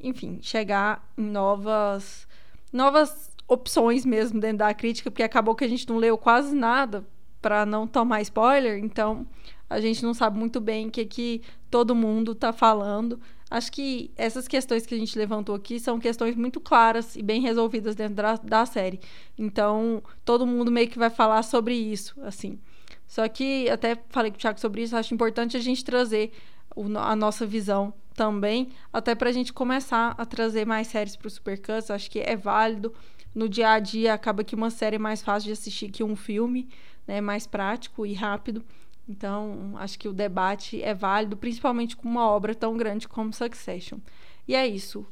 enfim, 0.00 0.38
chegar 0.40 1.06
em 1.18 1.22
novas, 1.22 2.26
novas 2.72 3.30
opções 3.46 4.06
mesmo 4.06 4.40
dentro 4.40 4.58
da 4.58 4.72
crítica, 4.72 5.10
porque 5.10 5.22
acabou 5.22 5.54
que 5.54 5.64
a 5.64 5.68
gente 5.68 5.86
não 5.86 5.98
leu 5.98 6.16
quase 6.16 6.54
nada 6.54 7.06
para 7.42 7.66
não 7.66 7.86
tomar 7.86 8.22
spoiler, 8.22 8.78
então 8.82 9.26
a 9.68 9.80
gente 9.80 10.02
não 10.02 10.14
sabe 10.14 10.38
muito 10.38 10.60
bem 10.60 10.88
o 10.88 10.90
que, 10.90 11.04
que 11.04 11.42
todo 11.70 11.94
mundo 11.94 12.34
tá 12.34 12.52
falando. 12.52 13.18
Acho 13.52 13.70
que 13.70 14.10
essas 14.16 14.48
questões 14.48 14.86
que 14.86 14.94
a 14.94 14.98
gente 14.98 15.18
levantou 15.18 15.54
aqui 15.54 15.78
são 15.78 16.00
questões 16.00 16.34
muito 16.34 16.58
claras 16.58 17.16
e 17.16 17.22
bem 17.22 17.42
resolvidas 17.42 17.94
dentro 17.94 18.14
da, 18.14 18.36
da 18.36 18.64
série. 18.64 18.98
Então, 19.36 20.02
todo 20.24 20.46
mundo 20.46 20.72
meio 20.72 20.88
que 20.88 20.98
vai 20.98 21.10
falar 21.10 21.42
sobre 21.42 21.74
isso, 21.74 22.18
assim. 22.22 22.58
Só 23.06 23.28
que, 23.28 23.68
até 23.68 23.98
falei 24.08 24.30
com 24.30 24.38
o 24.38 24.40
Thiago 24.40 24.58
sobre 24.58 24.82
isso, 24.82 24.96
acho 24.96 25.12
importante 25.12 25.54
a 25.54 25.60
gente 25.60 25.84
trazer 25.84 26.32
o, 26.74 26.84
a 26.96 27.14
nossa 27.14 27.44
visão 27.44 27.92
também, 28.14 28.70
até 28.90 29.14
para 29.14 29.28
a 29.28 29.32
gente 29.32 29.52
começar 29.52 30.14
a 30.16 30.24
trazer 30.24 30.66
mais 30.66 30.86
séries 30.86 31.14
para 31.14 31.28
o 31.28 31.30
Supercuts. 31.30 31.90
Acho 31.90 32.10
que 32.10 32.20
é 32.20 32.34
válido. 32.34 32.94
No 33.34 33.50
dia 33.50 33.72
a 33.72 33.78
dia, 33.78 34.14
acaba 34.14 34.42
que 34.42 34.54
uma 34.54 34.70
série 34.70 34.96
é 34.96 34.98
mais 34.98 35.20
fácil 35.20 35.48
de 35.48 35.52
assistir 35.52 35.90
que 35.90 36.02
um 36.02 36.16
filme, 36.16 36.70
né? 37.06 37.20
Mais 37.20 37.46
prático 37.46 38.06
e 38.06 38.14
rápido. 38.14 38.64
Então, 39.08 39.74
acho 39.76 39.98
que 39.98 40.08
o 40.08 40.12
debate 40.12 40.82
é 40.82 40.94
válido, 40.94 41.36
principalmente 41.36 41.96
com 41.96 42.08
uma 42.08 42.28
obra 42.28 42.54
tão 42.54 42.76
grande 42.76 43.08
como 43.08 43.32
Succession. 43.32 43.98
E 44.46 44.54
é 44.54 44.66
isso. 44.66 45.06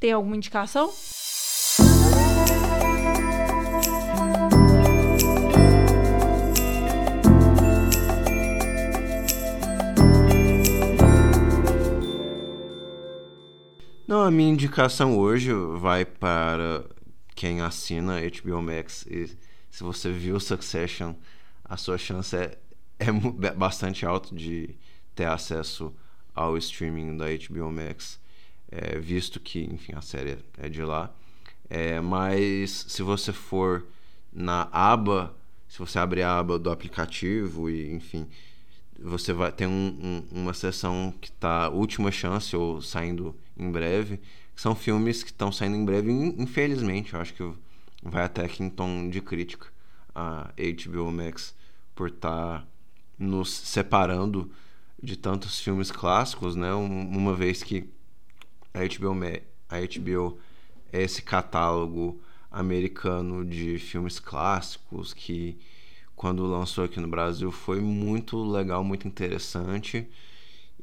Tem 0.00 0.12
alguma 0.12 0.36
indicação? 0.36 0.92
Não, 14.06 14.22
a 14.22 14.30
minha 14.30 14.50
indicação 14.50 15.18
hoje 15.18 15.52
vai 15.78 16.04
para 16.04 16.84
quem 17.34 17.60
assina 17.60 18.20
HBO 18.20 18.62
Max. 18.62 19.04
E 19.06 19.26
se 19.70 19.82
você 19.82 20.12
viu 20.12 20.38
Succession, 20.38 21.14
a 21.64 21.76
sua 21.76 21.98
chance 21.98 22.36
é 22.36 22.58
é 22.98 23.10
bastante 23.52 24.06
alto 24.06 24.34
de 24.34 24.74
ter 25.14 25.26
acesso 25.26 25.94
ao 26.34 26.56
streaming 26.58 27.16
da 27.16 27.26
HBO 27.26 27.70
Max, 27.70 28.20
é, 28.70 28.98
visto 28.98 29.38
que, 29.38 29.64
enfim, 29.64 29.92
a 29.94 30.00
série 30.00 30.38
é 30.58 30.68
de 30.68 30.82
lá. 30.82 31.14
É, 31.70 32.00
mas 32.00 32.86
se 32.88 33.02
você 33.02 33.32
for 33.32 33.86
na 34.32 34.68
aba, 34.72 35.34
se 35.68 35.78
você 35.78 35.98
abrir 35.98 36.22
a 36.22 36.38
aba 36.38 36.58
do 36.58 36.70
aplicativo 36.70 37.70
e, 37.70 37.92
enfim, 37.92 38.28
você 38.98 39.32
vai 39.32 39.52
ter 39.52 39.66
um, 39.66 39.70
um, 40.32 40.40
uma 40.40 40.54
sessão 40.54 41.14
que 41.20 41.28
está 41.28 41.68
última 41.68 42.10
chance 42.10 42.54
ou 42.56 42.80
saindo 42.80 43.34
em 43.56 43.70
breve, 43.70 44.18
que 44.54 44.60
são 44.60 44.74
filmes 44.74 45.22
que 45.22 45.30
estão 45.30 45.50
saindo 45.50 45.76
em 45.76 45.84
breve. 45.84 46.10
Infelizmente, 46.10 47.14
eu 47.14 47.20
acho 47.20 47.34
que 47.34 47.52
vai 48.02 48.24
até 48.24 48.44
aqui 48.44 48.62
em 48.62 48.70
tom 48.70 49.08
de 49.08 49.20
crítica 49.20 49.66
a 50.14 50.52
HBO 50.58 51.10
Max 51.10 51.54
por 51.94 52.08
estar 52.08 52.60
tá 52.60 52.66
nos 53.18 53.50
separando 53.50 54.50
de 55.02 55.16
tantos 55.16 55.60
filmes 55.60 55.90
clássicos, 55.90 56.56
né? 56.56 56.72
Uma 56.74 57.34
vez 57.34 57.62
que 57.62 57.88
a 58.72 58.80
HBO, 58.80 59.14
a 59.68 59.80
HBO 59.80 60.38
é 60.92 61.02
esse 61.02 61.22
catálogo 61.22 62.20
americano 62.50 63.44
de 63.44 63.78
filmes 63.78 64.18
clássicos 64.18 65.12
que 65.12 65.58
quando 66.14 66.46
lançou 66.46 66.84
aqui 66.84 67.00
no 67.00 67.08
Brasil 67.08 67.50
foi 67.50 67.80
muito 67.80 68.42
legal, 68.44 68.84
muito 68.84 69.06
interessante 69.06 70.08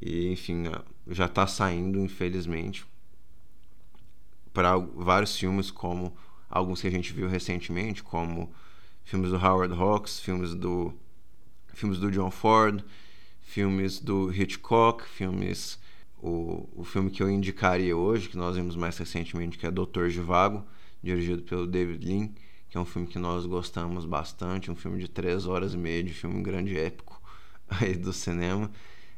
e 0.00 0.30
enfim 0.30 0.64
já 1.08 1.24
está 1.24 1.46
saindo 1.46 1.98
infelizmente 1.98 2.84
para 4.52 4.76
vários 4.76 5.36
filmes 5.36 5.70
como 5.70 6.14
alguns 6.48 6.82
que 6.82 6.88
a 6.88 6.90
gente 6.90 7.12
viu 7.12 7.28
recentemente 7.28 8.02
como 8.02 8.52
filmes 9.04 9.30
do 9.30 9.36
Howard 9.36 9.74
Hawks, 9.74 10.20
filmes 10.20 10.54
do 10.54 10.92
filmes 11.74 11.98
do 11.98 12.10
John 12.10 12.30
Ford, 12.30 12.82
filmes 13.40 13.98
do 13.98 14.32
Hitchcock, 14.32 15.04
filmes. 15.06 15.80
O, 16.22 16.68
o 16.76 16.84
filme 16.84 17.10
que 17.10 17.20
eu 17.20 17.28
indicaria 17.28 17.96
hoje, 17.96 18.28
que 18.28 18.36
nós 18.36 18.54
vimos 18.54 18.76
mais 18.76 18.96
recentemente, 18.96 19.58
que 19.58 19.66
é 19.66 19.70
Doutor 19.70 20.08
Givago, 20.08 20.64
dirigido 21.02 21.42
pelo 21.42 21.66
David 21.66 22.06
Lean, 22.06 22.28
que 22.70 22.78
é 22.78 22.80
um 22.80 22.84
filme 22.84 23.08
que 23.08 23.18
nós 23.18 23.44
gostamos 23.44 24.04
bastante, 24.04 24.70
um 24.70 24.76
filme 24.76 25.00
de 25.00 25.08
três 25.08 25.46
horas 25.46 25.74
e 25.74 25.76
meia, 25.76 26.02
de 26.02 26.14
filme 26.14 26.40
grande 26.42 26.78
épico 26.78 27.20
aí 27.68 27.94
do 27.96 28.12
cinema. 28.12 28.70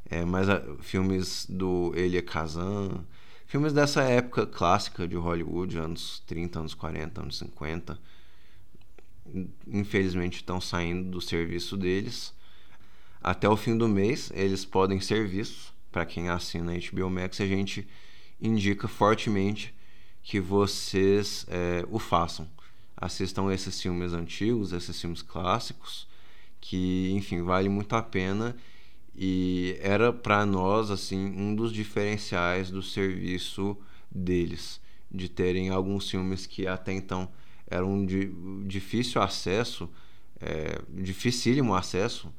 É, 0.09 0.25
mas 0.25 0.49
a, 0.49 0.61
filmes 0.81 1.47
do 1.49 1.93
Elia 1.95 2.23
Kazan, 2.23 3.05
filmes 3.47 3.73
dessa 3.73 4.03
época 4.03 4.47
clássica 4.47 5.07
de 5.07 5.17
Hollywood, 5.17 5.79
anos 5.79 6.23
30, 6.27 6.59
anos 6.61 6.75
40, 6.75 7.21
anos 7.21 7.39
50, 7.39 7.99
infelizmente 9.67 10.37
estão 10.37 10.61
saindo 10.61 11.11
do 11.11 11.21
serviço 11.21 11.77
deles. 11.77 12.35
Até 13.25 13.49
o 13.49 13.57
fim 13.57 13.75
do 13.75 13.89
mês, 13.89 14.31
eles 14.35 14.67
podem 14.67 15.01
ser 15.01 15.27
vistos 15.27 15.73
para 15.91 16.05
quem 16.05 16.29
assina 16.29 16.73
a 16.73 16.75
HBO 16.77 17.09
Max. 17.09 17.41
A 17.41 17.47
gente 17.47 17.89
indica 18.39 18.87
fortemente 18.87 19.75
que 20.23 20.39
vocês 20.39 21.47
é, 21.49 21.87
o 21.91 21.99
façam. 21.99 22.47
assistam 22.95 23.51
esses 23.51 23.81
filmes 23.81 24.13
antigos, 24.13 24.75
esses 24.75 25.01
filmes 25.01 25.23
clássicos, 25.23 26.07
que, 26.61 27.13
enfim, 27.13 27.41
vale 27.41 27.71
muito 27.71 27.97
a 27.97 28.03
pena 28.03 28.55
e 29.17 29.79
era 29.81 30.13
para 30.13 30.45
nós 30.45 30.91
assim 30.91 31.25
um 31.35 31.55
dos 31.55 31.73
diferenciais 31.73 32.71
do 32.71 32.83
serviço 32.83 33.75
deles, 34.11 34.83
de 35.11 35.31
terem 35.31 35.71
alguns 35.71 36.11
filmes 36.11 36.45
que 36.45 36.67
até 36.67 36.93
então 36.93 37.27
eram 37.71 38.05
de 38.05 38.31
difícil 38.67 39.23
acesso, 39.23 39.89
é, 40.39 40.79
dificílimo 40.91 41.75
acesso, 41.75 42.31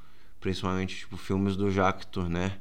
principalmente 0.45 0.95
tipo 0.97 1.17
filmes 1.17 1.55
do 1.55 1.71
Jacques 1.71 2.05
Tourneur, 2.05 2.51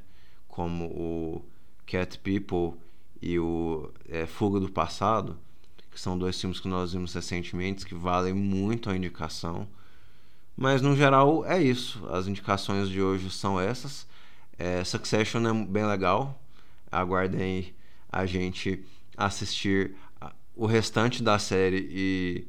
como 0.48 0.86
o 0.86 1.44
Cat 1.84 2.18
People 2.20 2.80
e 3.20 3.38
o 3.38 3.92
é, 4.08 4.24
Fuga 4.24 4.58
do 4.58 4.70
Passado, 4.70 5.38
que 5.90 6.00
são 6.00 6.16
dois 6.16 6.40
filmes 6.40 6.58
que 6.58 6.66
nós 6.66 6.94
vimos 6.94 7.12
recentemente 7.12 7.84
que 7.84 7.94
valem 7.94 8.32
muito 8.32 8.88
a 8.88 8.96
indicação. 8.96 9.68
Mas 10.56 10.80
no 10.80 10.96
geral 10.96 11.44
é 11.44 11.62
isso. 11.62 12.02
As 12.08 12.26
indicações 12.26 12.88
de 12.88 13.02
hoje 13.02 13.30
são 13.30 13.60
essas. 13.60 14.06
É, 14.58 14.82
Succession 14.82 15.46
é 15.46 15.52
bem 15.66 15.84
legal. 15.84 16.42
Aguardem 16.90 17.74
a 18.10 18.24
gente 18.24 18.82
assistir 19.14 19.94
o 20.56 20.64
restante 20.64 21.22
da 21.22 21.38
série 21.38 21.86
e 21.90 22.48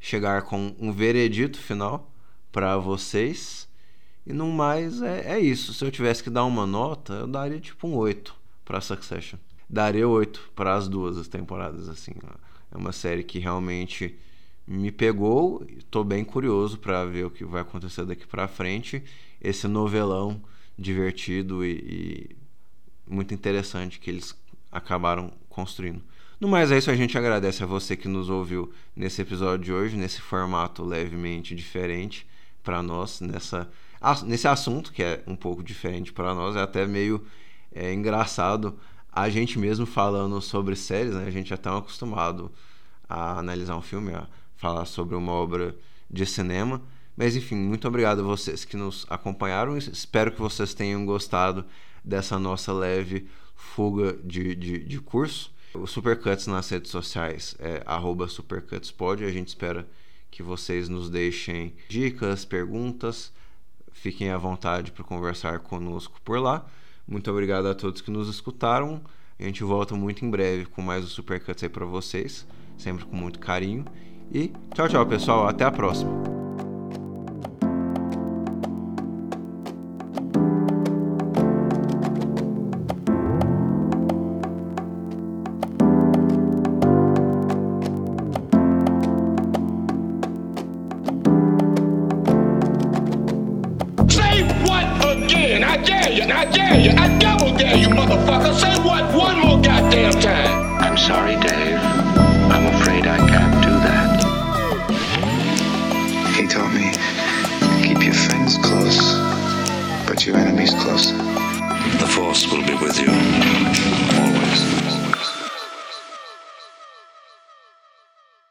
chegar 0.00 0.42
com 0.42 0.74
um 0.80 0.92
veredito 0.92 1.56
final 1.56 2.12
para 2.50 2.76
vocês. 2.78 3.70
E 4.26 4.32
no 4.32 4.50
mais 4.50 5.02
é, 5.02 5.34
é 5.34 5.40
isso. 5.40 5.74
Se 5.74 5.84
eu 5.84 5.90
tivesse 5.90 6.22
que 6.22 6.30
dar 6.30 6.44
uma 6.44 6.66
nota, 6.66 7.14
eu 7.14 7.26
daria 7.26 7.60
tipo 7.60 7.86
um 7.86 7.94
8 7.96 8.34
para 8.64 8.80
Succession. 8.80 9.38
Daria 9.68 10.06
8 10.06 10.52
para 10.54 10.74
as 10.74 10.88
duas 10.88 11.26
temporadas 11.28 11.88
assim. 11.88 12.12
É 12.70 12.76
uma 12.76 12.92
série 12.92 13.24
que 13.24 13.38
realmente 13.38 14.16
me 14.66 14.90
pegou. 14.92 15.66
Estou 15.78 16.04
bem 16.04 16.24
curioso 16.24 16.78
para 16.78 17.04
ver 17.04 17.26
o 17.26 17.30
que 17.30 17.44
vai 17.44 17.62
acontecer 17.62 18.04
daqui 18.04 18.26
para 18.26 18.48
frente. 18.48 19.02
Esse 19.40 19.66
novelão 19.66 20.40
divertido 20.78 21.64
e, 21.64 21.72
e, 21.72 22.36
muito 23.06 23.34
interessante 23.34 23.98
que 23.98 24.10
eles 24.10 24.34
acabaram 24.70 25.32
construindo. 25.48 26.02
No 26.40 26.48
mais 26.48 26.72
é 26.72 26.78
isso, 26.78 26.90
a 26.90 26.96
gente 26.96 27.16
agradece 27.16 27.62
a 27.62 27.66
você 27.66 27.96
que 27.96 28.08
nos 28.08 28.28
ouviu 28.28 28.72
nesse 28.96 29.22
episódio 29.22 29.64
de 29.64 29.72
hoje, 29.72 29.96
nesse 29.96 30.20
formato 30.20 30.82
levemente 30.82 31.54
diferente 31.54 32.26
para 32.62 32.82
nós, 32.82 33.20
nessa, 33.20 33.70
nesse 34.24 34.48
assunto 34.48 34.92
que 34.92 35.02
é 35.02 35.22
um 35.26 35.36
pouco 35.36 35.62
diferente 35.62 36.12
para 36.12 36.34
nós, 36.34 36.56
é 36.56 36.60
até 36.60 36.86
meio 36.86 37.24
é, 37.72 37.92
engraçado 37.92 38.78
a 39.12 39.28
gente 39.28 39.58
mesmo 39.58 39.84
falando 39.84 40.40
sobre 40.40 40.74
séries, 40.74 41.14
né? 41.14 41.26
a 41.26 41.30
gente 41.30 41.52
é 41.52 41.56
tão 41.56 41.76
acostumado 41.76 42.50
a 43.08 43.38
analisar 43.38 43.76
um 43.76 43.82
filme, 43.82 44.14
a 44.14 44.26
falar 44.56 44.86
sobre 44.86 45.14
uma 45.14 45.32
obra 45.32 45.76
de 46.10 46.24
cinema. 46.24 46.80
Mas 47.14 47.36
enfim, 47.36 47.56
muito 47.56 47.86
obrigado 47.86 48.20
a 48.20 48.24
vocês 48.24 48.64
que 48.64 48.76
nos 48.76 49.06
acompanharam. 49.10 49.76
Espero 49.76 50.32
que 50.32 50.40
vocês 50.40 50.72
tenham 50.72 51.04
gostado 51.04 51.64
dessa 52.02 52.38
nossa 52.38 52.72
leve 52.72 53.28
fuga 53.54 54.14
de, 54.24 54.54
de, 54.54 54.78
de 54.78 55.00
curso. 55.00 55.52
O 55.74 55.86
Supercuts 55.86 56.46
nas 56.46 56.68
redes 56.68 56.90
sociais 56.90 57.54
é 57.58 57.82
supercutspod. 58.28 59.24
A 59.24 59.30
gente 59.30 59.48
espera 59.48 59.86
que 60.30 60.42
vocês 60.42 60.88
nos 60.88 61.10
deixem 61.10 61.74
dicas, 61.88 62.44
perguntas. 62.44 63.32
Fiquem 63.92 64.30
à 64.30 64.38
vontade 64.38 64.90
para 64.90 65.04
conversar 65.04 65.60
conosco 65.60 66.20
por 66.24 66.38
lá. 66.40 66.64
Muito 67.06 67.30
obrigado 67.30 67.66
a 67.66 67.74
todos 67.74 68.00
que 68.00 68.10
nos 68.10 68.28
escutaram. 68.28 69.00
A 69.38 69.42
gente 69.44 69.64
volta 69.64 69.94
muito 69.94 70.24
em 70.24 70.30
breve 70.30 70.66
com 70.66 70.82
mais 70.82 71.04
o 71.04 71.08
Supercuts 71.08 71.62
aí 71.62 71.68
para 71.68 71.84
vocês, 71.84 72.46
sempre 72.76 73.04
com 73.04 73.16
muito 73.16 73.38
carinho. 73.38 73.84
E 74.32 74.52
tchau, 74.74 74.88
tchau, 74.88 75.06
pessoal. 75.06 75.46
Até 75.46 75.64
a 75.64 75.70
próxima. 75.70 76.41